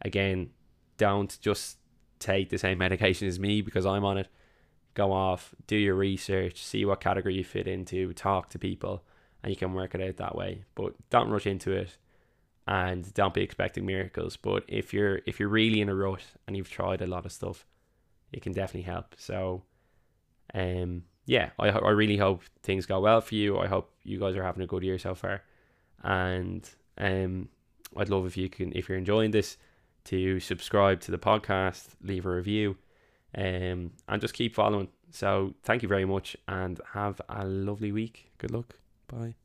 Again, 0.02 0.50
don't 0.98 1.38
just 1.42 1.78
take 2.20 2.50
the 2.50 2.58
same 2.58 2.78
medication 2.80 3.28
as 3.28 3.40
me 3.40 3.62
because 3.62 3.86
I'm 3.86 4.04
on 4.04 4.18
it. 4.18 4.28
Go 4.94 5.14
off, 5.14 5.56
do 5.68 5.78
your 5.78 5.96
research, 5.96 6.64
see 6.64 6.84
what 6.84 7.00
category 7.00 7.36
you 7.36 7.44
fit 7.46 7.68
into, 7.68 8.12
talk 8.14 8.50
to 8.50 8.60
people, 8.60 9.04
and 9.42 9.50
you 9.50 9.56
can 9.56 9.74
work 9.74 9.96
it 9.96 10.02
out 10.02 10.18
that 10.18 10.36
way. 10.36 10.66
But 10.76 10.94
don't 11.10 11.30
rush 11.30 11.48
into 11.48 11.72
it 11.72 11.98
and 12.72 13.14
don't 13.14 13.34
be 13.34 13.42
expecting 13.42 13.86
miracles. 13.86 14.38
But 14.38 14.64
if 14.70 14.94
you're 14.94 15.20
if 15.26 15.40
you're 15.40 15.50
really 15.50 15.82
in 15.82 15.90
a 15.90 15.96
rut 15.96 16.24
and 16.48 16.56
you've 16.56 16.70
tried 16.70 17.02
a 17.02 17.08
lot 17.08 17.26
of 17.26 17.34
stuff, 17.34 17.66
it 18.32 18.42
can 18.42 18.54
definitely 18.54 18.90
help. 18.90 19.16
So 19.18 19.64
um 20.54 21.04
yeah, 21.26 21.50
I 21.60 21.70
I 21.70 21.90
really 21.90 22.18
hope 22.18 22.44
things 22.64 22.86
go 22.86 23.02
well 23.02 23.20
for 23.20 23.36
you. 23.36 23.60
I 23.60 23.68
hope 23.68 23.92
you 24.04 24.20
guys 24.20 24.36
are 24.38 24.44
having 24.44 24.64
a 24.64 24.68
good 24.68 24.84
year 24.84 24.98
so 24.98 25.14
far 25.16 25.44
and 26.04 26.68
um, 26.98 27.50
I'd 27.98 28.10
love 28.10 28.26
if 28.26 28.38
you 28.38 28.50
can, 28.50 28.72
if 28.74 28.88
you're 28.88 28.98
enjoying 28.98 29.32
this, 29.32 29.58
to 30.06 30.40
subscribe 30.40 31.02
to 31.02 31.12
the 31.12 31.20
podcast, 31.20 31.90
leave 32.02 32.26
a 32.26 32.32
review, 32.32 32.78
um, 33.38 33.92
and 34.08 34.22
just 34.22 34.34
keep 34.34 34.56
following. 34.56 34.88
So 35.12 35.54
thank 35.64 35.84
you 35.84 35.90
very 35.90 36.06
much, 36.06 36.36
and 36.48 36.80
have 36.94 37.22
a 37.30 37.46
lovely 37.46 37.92
week. 37.92 38.32
Good 38.38 38.52
luck. 38.52 38.76
Bye. 39.08 39.41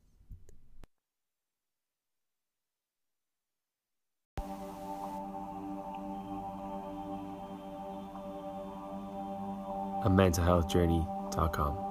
A 10.06 10.08
mentalhealthjourney.com. 10.08 11.85